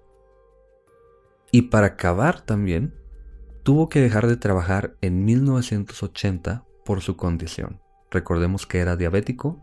Y 1.53 1.63
para 1.63 1.89
acabar 1.89 2.41
también, 2.41 2.95
tuvo 3.63 3.89
que 3.89 4.01
dejar 4.01 4.27
de 4.27 4.37
trabajar 4.37 4.97
en 5.01 5.25
1980 5.25 6.65
por 6.85 7.01
su 7.01 7.17
condición. 7.17 7.81
Recordemos 8.11 8.67
que 8.67 8.79
era 8.79 8.97
diabético, 8.97 9.61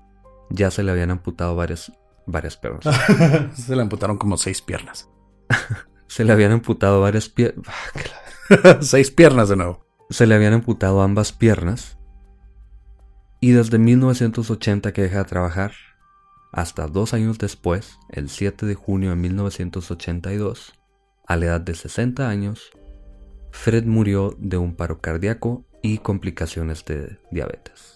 ya 0.53 0.71
se 0.71 0.83
le 0.83 0.91
habían 0.91 1.11
amputado 1.11 1.55
varias, 1.55 1.91
varias 2.25 2.55
piernas. 2.57 2.85
Se 3.55 3.75
le 3.75 3.81
amputaron 3.81 4.17
como 4.17 4.37
seis 4.37 4.61
piernas. 4.61 5.09
se 6.07 6.23
le 6.23 6.31
habían 6.31 6.51
amputado 6.51 7.01
varias 7.01 7.27
piernas. 7.27 7.75
seis 8.81 9.09
piernas 9.11 9.49
de 9.49 9.55
nuevo. 9.55 9.85
Se 10.09 10.27
le 10.27 10.35
habían 10.35 10.53
amputado 10.53 11.01
ambas 11.01 11.31
piernas. 11.31 11.97
Y 13.41 13.51
desde 13.51 13.79
1980 13.79 14.93
que 14.93 15.01
deja 15.01 15.17
de 15.17 15.25
trabajar, 15.25 15.73
hasta 16.51 16.87
dos 16.87 17.15
años 17.15 17.39
después, 17.39 17.97
el 18.09 18.29
7 18.29 18.67
de 18.67 18.75
junio 18.75 19.09
de 19.09 19.15
1982, 19.15 20.73
a 21.27 21.35
la 21.35 21.45
edad 21.45 21.61
de 21.61 21.73
60 21.73 22.29
años, 22.29 22.69
Fred 23.51 23.85
murió 23.85 24.35
de 24.37 24.57
un 24.57 24.75
paro 24.75 25.01
cardíaco 25.01 25.65
y 25.81 25.97
complicaciones 25.97 26.85
de 26.85 27.17
diabetes. 27.31 27.92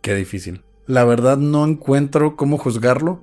Qué 0.00 0.14
difícil. 0.14 0.62
La 0.86 1.04
verdad 1.04 1.36
no 1.36 1.64
encuentro 1.64 2.36
cómo 2.36 2.58
juzgarlo. 2.58 3.22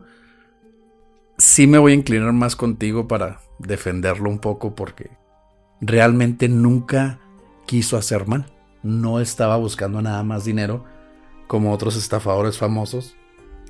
Sí 1.37 1.67
me 1.67 1.77
voy 1.77 1.91
a 1.91 1.95
inclinar 1.95 2.31
más 2.33 2.55
contigo 2.55 3.07
para 3.07 3.41
defenderlo 3.59 4.29
un 4.29 4.39
poco 4.39 4.75
porque 4.75 5.11
realmente 5.81 6.49
nunca 6.49 7.19
quiso 7.65 7.97
hacer 7.97 8.27
mal. 8.27 8.45
No 8.83 9.19
estaba 9.19 9.57
buscando 9.57 10.01
nada 10.01 10.23
más 10.23 10.45
dinero 10.45 10.85
como 11.47 11.73
otros 11.73 11.95
estafadores 11.95 12.57
famosos, 12.57 13.15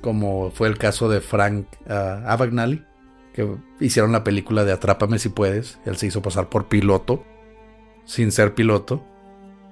como 0.02 0.50
fue 0.50 0.68
el 0.68 0.78
caso 0.78 1.08
de 1.08 1.20
Frank 1.20 1.66
uh, 1.88 2.26
Abagnale, 2.26 2.84
que 3.32 3.56
hicieron 3.80 4.12
la 4.12 4.24
película 4.24 4.64
de 4.64 4.72
Atrápame 4.72 5.18
si 5.18 5.28
puedes. 5.28 5.78
Él 5.86 5.96
se 5.96 6.06
hizo 6.06 6.22
pasar 6.22 6.48
por 6.48 6.68
piloto, 6.68 7.24
sin 8.04 8.32
ser 8.32 8.54
piloto. 8.54 9.02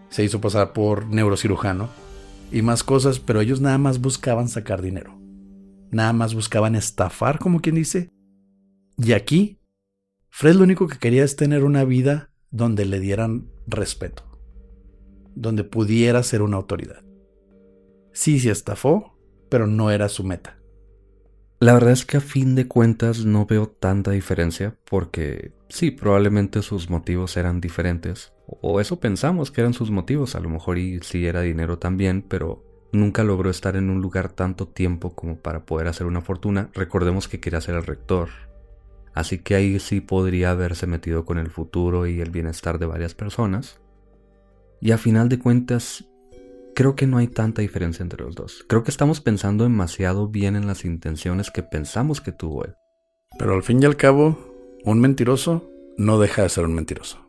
Se 0.09 0.25
hizo 0.25 0.41
pasar 0.41 0.73
por 0.73 1.07
neurocirujano 1.07 2.06
y 2.51 2.63
más 2.63 2.83
cosas, 2.85 3.21
pero 3.21 3.41
ellos 3.41 3.61
nada 3.61 3.79
más 3.79 4.01
buscaban 4.01 4.49
sacar 4.49 4.83
dinero. 4.83 5.19
Nada 5.91 6.13
más 6.13 6.35
buscaban 6.35 6.75
estafar, 6.75 7.39
como 7.39 7.61
quien 7.61 7.77
dice. 7.77 8.11
Y 8.99 9.13
aquí, 9.13 9.61
Fred 10.29 10.57
lo 10.57 10.65
único 10.65 10.89
que 10.89 10.99
quería 10.99 11.25
es 11.25 11.37
tener 11.37 11.65
una 11.65 11.85
vida 11.85 12.31
donde 12.51 12.85
le 12.85 13.01
dieran 13.01 13.51
respeto, 13.67 14.25
donde 15.35 15.65
pudiera 15.65 16.23
ser 16.23 16.43
una 16.43 16.57
autoridad. 16.57 17.03
Sí, 18.13 18.41
se 18.41 18.51
estafó, 18.51 19.19
pero 19.51 19.67
no 19.67 19.91
era 19.91 20.09
su 20.09 20.25
meta. 20.25 20.59
La 21.59 21.73
verdad 21.73 21.93
es 21.93 22.05
que 22.05 22.19
a 22.19 22.21
fin 22.21 22.55
de 22.55 22.69
cuentas 22.69 23.25
no 23.25 23.47
veo 23.47 23.67
tanta 23.67 24.11
diferencia 24.11 24.77
porque 24.85 25.53
sí, 25.71 25.91
probablemente 25.91 26.61
sus 26.61 26.91
motivos 26.91 27.39
eran 27.39 27.63
diferentes, 27.63 28.35
o 28.47 28.79
eso 28.79 29.01
pensamos 29.01 29.51
que 29.51 29.63
eran 29.63 29.73
sus 29.73 29.91
motivos, 29.91 30.35
a 30.35 30.41
lo 30.41 30.51
mejor 30.51 30.77
y 30.77 31.01
sí 31.01 31.25
era 31.25 31.41
dinero 31.41 31.79
también, 31.79 32.21
pero 32.21 32.63
nunca 32.93 33.25
logró 33.25 33.49
estar 33.49 33.75
en 33.75 33.89
un 33.89 34.03
lugar 34.03 34.29
tanto 34.29 34.69
tiempo 34.69 35.15
como 35.15 35.39
para 35.39 35.65
poder 35.65 35.89
hacer 35.89 36.07
una 36.07 36.21
fortuna. 36.21 36.69
Recordemos 36.75 37.27
que 37.27 37.41
quería 37.41 37.63
ser 37.63 37.77
el 37.77 37.87
rector, 37.87 38.29
así 39.15 39.39
que 39.39 39.55
ahí 39.55 39.81
sí 39.81 40.03
podría 40.03 40.51
haberse 40.51 40.87
metido 40.87 41.25
con 41.25 41.39
el 41.39 41.49
futuro 41.49 42.07
y 42.07 42.21
el 42.21 42.31
bienestar 42.31 42.79
de 42.79 42.87
varias 42.87 43.15
personas. 43.15 43.81
Y 44.83 44.91
a 44.91 44.99
final 44.99 45.31
de 45.31 45.39
cuentas, 45.39 46.05
creo 46.77 46.95
que 46.95 47.07
no 47.07 47.17
hay 47.17 47.27
tanta 47.27 47.63
diferencia 47.63 48.03
entre 48.03 48.23
los 48.23 48.35
dos. 48.35 48.65
Creo 48.69 48.85
que 48.85 48.91
estamos 48.91 49.23
pensando 49.23 49.65
demasiado 49.65 50.29
bien 50.29 50.57
en 50.57 50.67
las 50.67 50.85
intenciones 50.85 51.51
que 51.51 51.63
pensamos 51.63 52.21
que 52.21 52.33
tuvo 52.33 52.67
él. 52.67 52.75
Pero 53.39 53.55
al 53.55 53.63
fin 53.63 53.83
y 53.83 53.87
al 53.87 53.97
cabo, 53.97 54.39
un 54.85 55.01
mentiroso 55.01 55.69
no 55.97 56.21
deja 56.21 56.43
de 56.43 56.51
ser 56.51 56.65
un 56.67 56.75
mentiroso. 56.75 57.27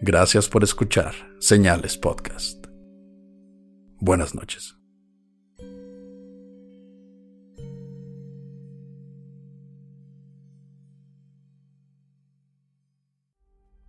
Gracias 0.00 0.48
por 0.48 0.62
escuchar 0.62 1.14
Señales 1.40 1.98
Podcast. 1.98 2.66
Buenas 3.98 4.36
noches. 4.36 4.81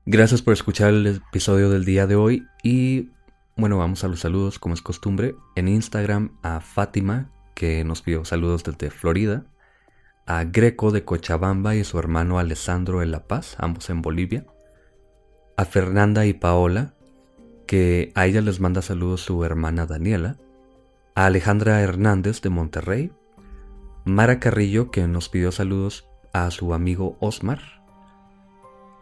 Gracias 0.06 0.41
por 0.41 0.51
escuchar 0.51 0.89
el 0.89 1.08
episodio 1.08 1.70
del 1.70 1.86
día 1.86 2.08
de 2.08 2.18
hoy 2.18 2.45
y 2.62 3.12
bueno, 3.56 3.78
vamos 3.78 4.04
a 4.04 4.10
los 4.10 4.20
saludos 4.20 4.60
como 4.60 4.76
es 4.76 4.82
costumbre. 4.82 5.34
En 5.56 5.70
Instagram 5.70 6.38
a 6.43 6.60
Fátima, 6.60 7.32
que 7.56 7.86
nos 7.86 8.01
pidió 8.01 8.26
saludos 8.26 8.66
desde 8.66 8.91
Florida, 8.91 9.45
a 10.26 10.43
Greco 10.43 10.91
de 10.91 11.06
Cochabamba 11.06 11.76
y 11.76 11.86
su 11.86 11.99
hermano 11.99 12.38
Alessandro 12.38 12.99
de 12.99 13.06
La 13.06 13.28
Paz, 13.28 13.56
ambos 13.60 13.89
en 13.89 14.01
Bolivia, 14.01 14.45
a 15.56 15.64
Fernanda 15.64 16.26
y 16.26 16.34
Paola, 16.34 16.95
que 17.66 18.12
a 18.14 18.26
ella 18.26 18.41
les 18.41 18.60
manda 18.60 18.82
saludos 18.82 19.22
su 19.22 19.45
hermana 19.45 19.86
Daniela, 19.86 20.36
a 21.16 21.28
Alejandra 21.28 21.80
Hernández 21.80 22.41
de 22.41 22.49
Monterrey, 22.49 23.14
Mara 24.04 24.41
Carrillo, 24.41 24.91
que 24.91 25.08
nos 25.08 25.30
pidió 25.30 25.54
saludos 25.54 26.10
a 26.34 26.51
su 26.51 26.74
amigo 26.74 27.16
Osmar, 27.22 27.83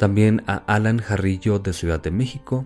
también 0.01 0.41
a 0.47 0.63
Alan 0.65 0.97
Jarrillo 0.97 1.59
de 1.59 1.73
Ciudad 1.73 2.01
de 2.01 2.09
México, 2.09 2.65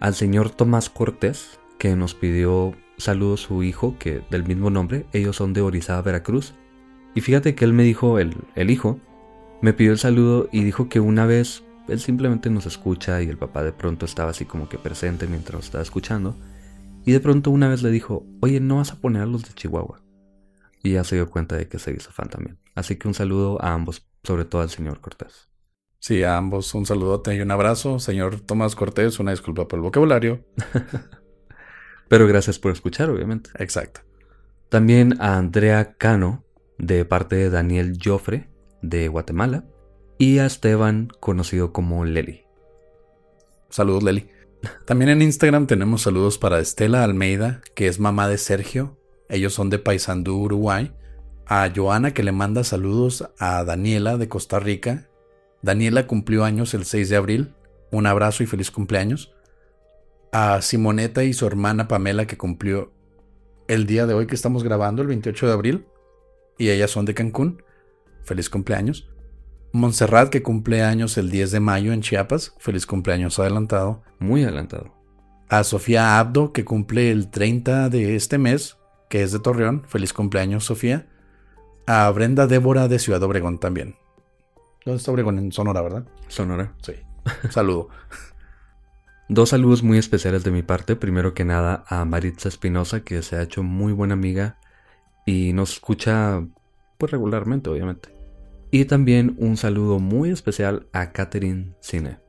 al 0.00 0.14
señor 0.14 0.50
Tomás 0.50 0.90
Cortés, 0.90 1.58
que 1.78 1.96
nos 1.96 2.14
pidió 2.14 2.74
saludos 2.98 3.40
su 3.40 3.62
hijo, 3.62 3.96
que 3.98 4.20
del 4.30 4.44
mismo 4.44 4.68
nombre, 4.68 5.06
ellos 5.14 5.36
son 5.36 5.54
de 5.54 5.62
Orizaba, 5.62 6.02
Veracruz. 6.02 6.52
Y 7.14 7.22
fíjate 7.22 7.54
que 7.54 7.64
él 7.64 7.72
me 7.72 7.84
dijo, 7.84 8.18
el, 8.18 8.36
el 8.54 8.70
hijo, 8.70 9.00
me 9.62 9.72
pidió 9.72 9.92
el 9.92 9.98
saludo 9.98 10.50
y 10.52 10.62
dijo 10.62 10.90
que 10.90 11.00
una 11.00 11.24
vez 11.24 11.64
él 11.88 12.00
simplemente 12.00 12.50
nos 12.50 12.66
escucha 12.66 13.22
y 13.22 13.28
el 13.30 13.38
papá 13.38 13.62
de 13.64 13.72
pronto 13.72 14.04
estaba 14.04 14.32
así 14.32 14.44
como 14.44 14.68
que 14.68 14.76
presente 14.76 15.26
mientras 15.26 15.64
estaba 15.64 15.80
escuchando. 15.80 16.36
Y 17.06 17.12
de 17.12 17.20
pronto 17.20 17.50
una 17.50 17.70
vez 17.70 17.82
le 17.82 17.90
dijo, 17.90 18.26
oye, 18.42 18.60
¿no 18.60 18.76
vas 18.76 18.92
a 18.92 19.00
poner 19.00 19.22
a 19.22 19.26
los 19.26 19.42
de 19.42 19.54
Chihuahua? 19.54 20.02
Y 20.82 20.92
ya 20.92 21.04
se 21.04 21.16
dio 21.16 21.30
cuenta 21.30 21.56
de 21.56 21.66
que 21.66 21.78
se 21.78 21.92
hizo 21.92 22.10
fan 22.10 22.28
también. 22.28 22.58
Así 22.74 22.96
que 22.96 23.08
un 23.08 23.14
saludo 23.14 23.56
a 23.64 23.72
ambos, 23.72 24.06
sobre 24.22 24.44
todo 24.44 24.60
al 24.60 24.68
señor 24.68 25.00
Cortés. 25.00 25.47
Sí, 26.00 26.22
a 26.22 26.36
ambos 26.36 26.74
un 26.74 26.86
saludote 26.86 27.34
y 27.34 27.40
un 27.40 27.50
abrazo. 27.50 27.98
Señor 27.98 28.40
Tomás 28.40 28.76
Cortés, 28.76 29.18
una 29.18 29.32
disculpa 29.32 29.66
por 29.66 29.78
el 29.78 29.82
vocabulario. 29.82 30.44
Pero 32.08 32.26
gracias 32.26 32.58
por 32.58 32.72
escuchar, 32.72 33.10
obviamente. 33.10 33.50
Exacto. 33.58 34.00
También 34.68 35.20
a 35.20 35.36
Andrea 35.36 35.94
Cano, 35.98 36.44
de 36.78 37.04
parte 37.04 37.36
de 37.36 37.50
Daniel 37.50 37.98
Joffre, 38.02 38.48
de 38.80 39.08
Guatemala. 39.08 39.64
Y 40.18 40.38
a 40.38 40.46
Esteban, 40.46 41.08
conocido 41.20 41.72
como 41.72 42.04
Leli. 42.04 42.44
Saludos, 43.68 44.02
Leli. 44.02 44.28
También 44.86 45.10
en 45.10 45.22
Instagram 45.22 45.66
tenemos 45.66 46.02
saludos 46.02 46.38
para 46.38 46.58
Estela 46.58 47.04
Almeida, 47.04 47.60
que 47.74 47.86
es 47.86 48.00
mamá 48.00 48.28
de 48.28 48.38
Sergio. 48.38 48.98
Ellos 49.28 49.52
son 49.52 49.70
de 49.70 49.78
Paysandú, 49.78 50.36
Uruguay. 50.36 50.92
A 51.46 51.70
Joana, 51.74 52.12
que 52.12 52.22
le 52.22 52.32
manda 52.32 52.64
saludos 52.64 53.28
a 53.38 53.64
Daniela 53.64 54.16
de 54.16 54.28
Costa 54.28 54.58
Rica, 54.58 55.08
Daniela 55.62 56.06
cumplió 56.06 56.44
años 56.44 56.74
el 56.74 56.84
6 56.84 57.08
de 57.08 57.16
abril. 57.16 57.54
Un 57.90 58.06
abrazo 58.06 58.42
y 58.42 58.46
feliz 58.46 58.70
cumpleaños. 58.70 59.34
A 60.32 60.60
Simoneta 60.62 61.24
y 61.24 61.32
su 61.32 61.46
hermana 61.46 61.88
Pamela 61.88 62.26
que 62.26 62.36
cumplió 62.36 62.92
el 63.66 63.86
día 63.86 64.06
de 64.06 64.14
hoy 64.14 64.26
que 64.26 64.34
estamos 64.34 64.64
grabando, 64.64 65.02
el 65.02 65.08
28 65.08 65.46
de 65.46 65.52
abril. 65.52 65.86
Y 66.58 66.70
ellas 66.70 66.90
son 66.90 67.04
de 67.04 67.14
Cancún. 67.14 67.62
Feliz 68.24 68.50
cumpleaños. 68.50 69.10
Montserrat 69.72 70.30
que 70.30 70.42
cumple 70.42 70.82
años 70.82 71.18
el 71.18 71.30
10 71.30 71.52
de 71.52 71.60
mayo 71.60 71.92
en 71.92 72.00
Chiapas. 72.00 72.54
Feliz 72.58 72.86
cumpleaños 72.86 73.38
adelantado. 73.38 74.02
Muy 74.18 74.42
adelantado. 74.42 74.94
A 75.48 75.64
Sofía 75.64 76.18
Abdo 76.18 76.52
que 76.52 76.64
cumple 76.64 77.10
el 77.10 77.30
30 77.30 77.88
de 77.88 78.16
este 78.16 78.38
mes, 78.38 78.76
que 79.08 79.22
es 79.22 79.32
de 79.32 79.38
Torreón. 79.38 79.84
Feliz 79.86 80.12
cumpleaños 80.12 80.64
Sofía. 80.64 81.06
A 81.86 82.10
Brenda 82.10 82.46
Débora 82.46 82.88
de 82.88 82.98
Ciudad 82.98 83.22
Obregón 83.22 83.58
también. 83.58 83.96
¿Dónde 84.88 85.00
está 85.00 85.12
Obregón? 85.12 85.38
En 85.38 85.52
Sonora, 85.52 85.82
¿verdad? 85.82 86.04
Sonora. 86.28 86.72
Sí. 86.80 86.94
Saludo. 87.50 87.90
Dos 89.28 89.50
saludos 89.50 89.82
muy 89.82 89.98
especiales 89.98 90.44
de 90.44 90.50
mi 90.50 90.62
parte. 90.62 90.96
Primero 90.96 91.34
que 91.34 91.44
nada 91.44 91.84
a 91.88 92.06
Maritza 92.06 92.48
Espinosa, 92.48 93.04
que 93.04 93.20
se 93.20 93.36
ha 93.36 93.42
hecho 93.42 93.62
muy 93.62 93.92
buena 93.92 94.14
amiga 94.14 94.56
y 95.26 95.52
nos 95.52 95.74
escucha 95.74 96.42
pues 96.96 97.12
regularmente, 97.12 97.68
obviamente. 97.68 98.08
Y 98.70 98.86
también 98.86 99.36
un 99.36 99.58
saludo 99.58 99.98
muy 99.98 100.30
especial 100.30 100.86
a 100.94 101.12
Catherine 101.12 101.74
Cine. 101.80 102.20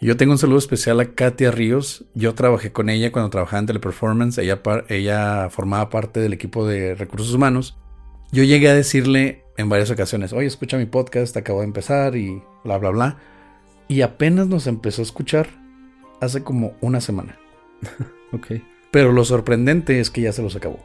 Yo 0.00 0.16
tengo 0.16 0.32
un 0.32 0.38
saludo 0.38 0.56
especial 0.56 1.00
a 1.00 1.12
Katia 1.12 1.50
Ríos. 1.50 2.06
Yo 2.14 2.34
trabajé 2.34 2.72
con 2.72 2.88
ella 2.88 3.12
cuando 3.12 3.28
trabajaba 3.28 3.60
en 3.60 3.66
Teleperformance. 3.66 4.40
Ella, 4.40 4.62
ella 4.88 5.50
formaba 5.50 5.90
parte 5.90 6.20
del 6.20 6.32
equipo 6.32 6.66
de 6.66 6.94
recursos 6.94 7.34
humanos. 7.34 7.76
Yo 8.34 8.42
llegué 8.42 8.68
a 8.68 8.74
decirle 8.74 9.44
en 9.56 9.68
varias 9.68 9.92
ocasiones, 9.92 10.32
oye, 10.32 10.48
escucha 10.48 10.76
mi 10.76 10.86
podcast, 10.86 11.36
acabo 11.36 11.60
de 11.60 11.66
empezar 11.66 12.16
y 12.16 12.42
bla, 12.64 12.78
bla, 12.78 12.90
bla. 12.90 13.18
Y 13.86 14.00
apenas 14.00 14.48
nos 14.48 14.66
empezó 14.66 15.02
a 15.02 15.04
escuchar 15.04 15.46
hace 16.20 16.42
como 16.42 16.74
una 16.80 17.00
semana. 17.00 17.38
Ok. 18.32 18.54
Pero 18.90 19.12
lo 19.12 19.24
sorprendente 19.24 20.00
es 20.00 20.10
que 20.10 20.22
ya 20.22 20.32
se 20.32 20.42
los 20.42 20.56
acabó. 20.56 20.84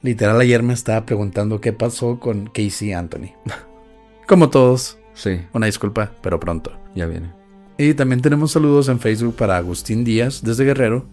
Literal, 0.00 0.40
ayer 0.40 0.62
me 0.62 0.72
estaba 0.72 1.04
preguntando 1.04 1.60
qué 1.60 1.74
pasó 1.74 2.18
con 2.18 2.46
Casey 2.46 2.94
Anthony. 2.94 3.34
Como 4.26 4.48
todos, 4.48 4.98
Sí, 5.12 5.42
una 5.52 5.66
disculpa, 5.66 6.12
pero 6.22 6.40
pronto. 6.40 6.72
ya 6.94 7.04
viene. 7.04 7.34
Y 7.76 7.92
también 7.92 8.22
tenemos 8.22 8.52
saludos 8.52 8.88
en 8.88 8.98
Facebook 8.98 9.36
para 9.36 9.58
Agustín 9.58 10.04
Díaz 10.04 10.42
desde 10.42 10.64
Guerrero. 10.64 11.06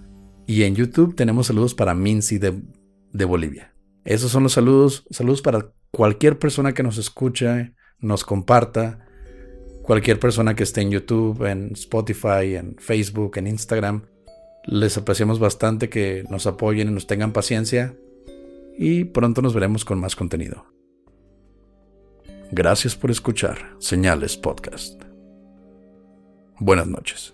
Y 0.48 0.64
en 0.64 0.76
YouTube 0.76 1.16
tenemos 1.16 1.48
saludos 1.48 1.76
para 1.76 1.94
Mincy 1.94 2.38
de, 2.38 2.62
de 3.12 3.26
Bolivia. 3.26 3.75
Esos 4.06 4.32
son 4.32 4.44
los 4.44 4.54
saludos. 4.54 5.06
Saludos 5.10 5.42
para 5.42 5.72
cualquier 5.92 6.38
persona 6.38 6.74
que 6.74 6.84
nos 6.84 6.98
escuche, 6.98 7.74
nos 8.00 8.24
comparta. 8.24 9.06
Cualquier 9.82 10.20
persona 10.20 10.56
que 10.56 10.64
esté 10.64 10.82
en 10.82 10.92
YouTube, 10.92 11.44
en 11.46 11.72
Spotify, 11.74 12.56
en 12.56 12.76
Facebook, 12.78 13.38
en 13.38 13.48
Instagram. 13.48 14.06
Les 14.66 14.98
apreciamos 14.98 15.40
bastante 15.40 15.90
que 15.90 16.24
nos 16.30 16.48
apoyen 16.48 16.88
y 16.88 16.92
nos 16.92 17.08
tengan 17.08 17.34
paciencia. 17.34 17.96
Y 18.78 19.06
pronto 19.06 19.42
nos 19.42 19.54
veremos 19.54 19.86
con 19.86 20.00
más 20.00 20.16
contenido. 20.16 20.66
Gracias 22.52 22.96
por 22.96 23.10
escuchar 23.12 23.76
Señales 23.80 24.38
Podcast. 24.38 25.02
Buenas 26.60 26.88
noches. 26.88 27.34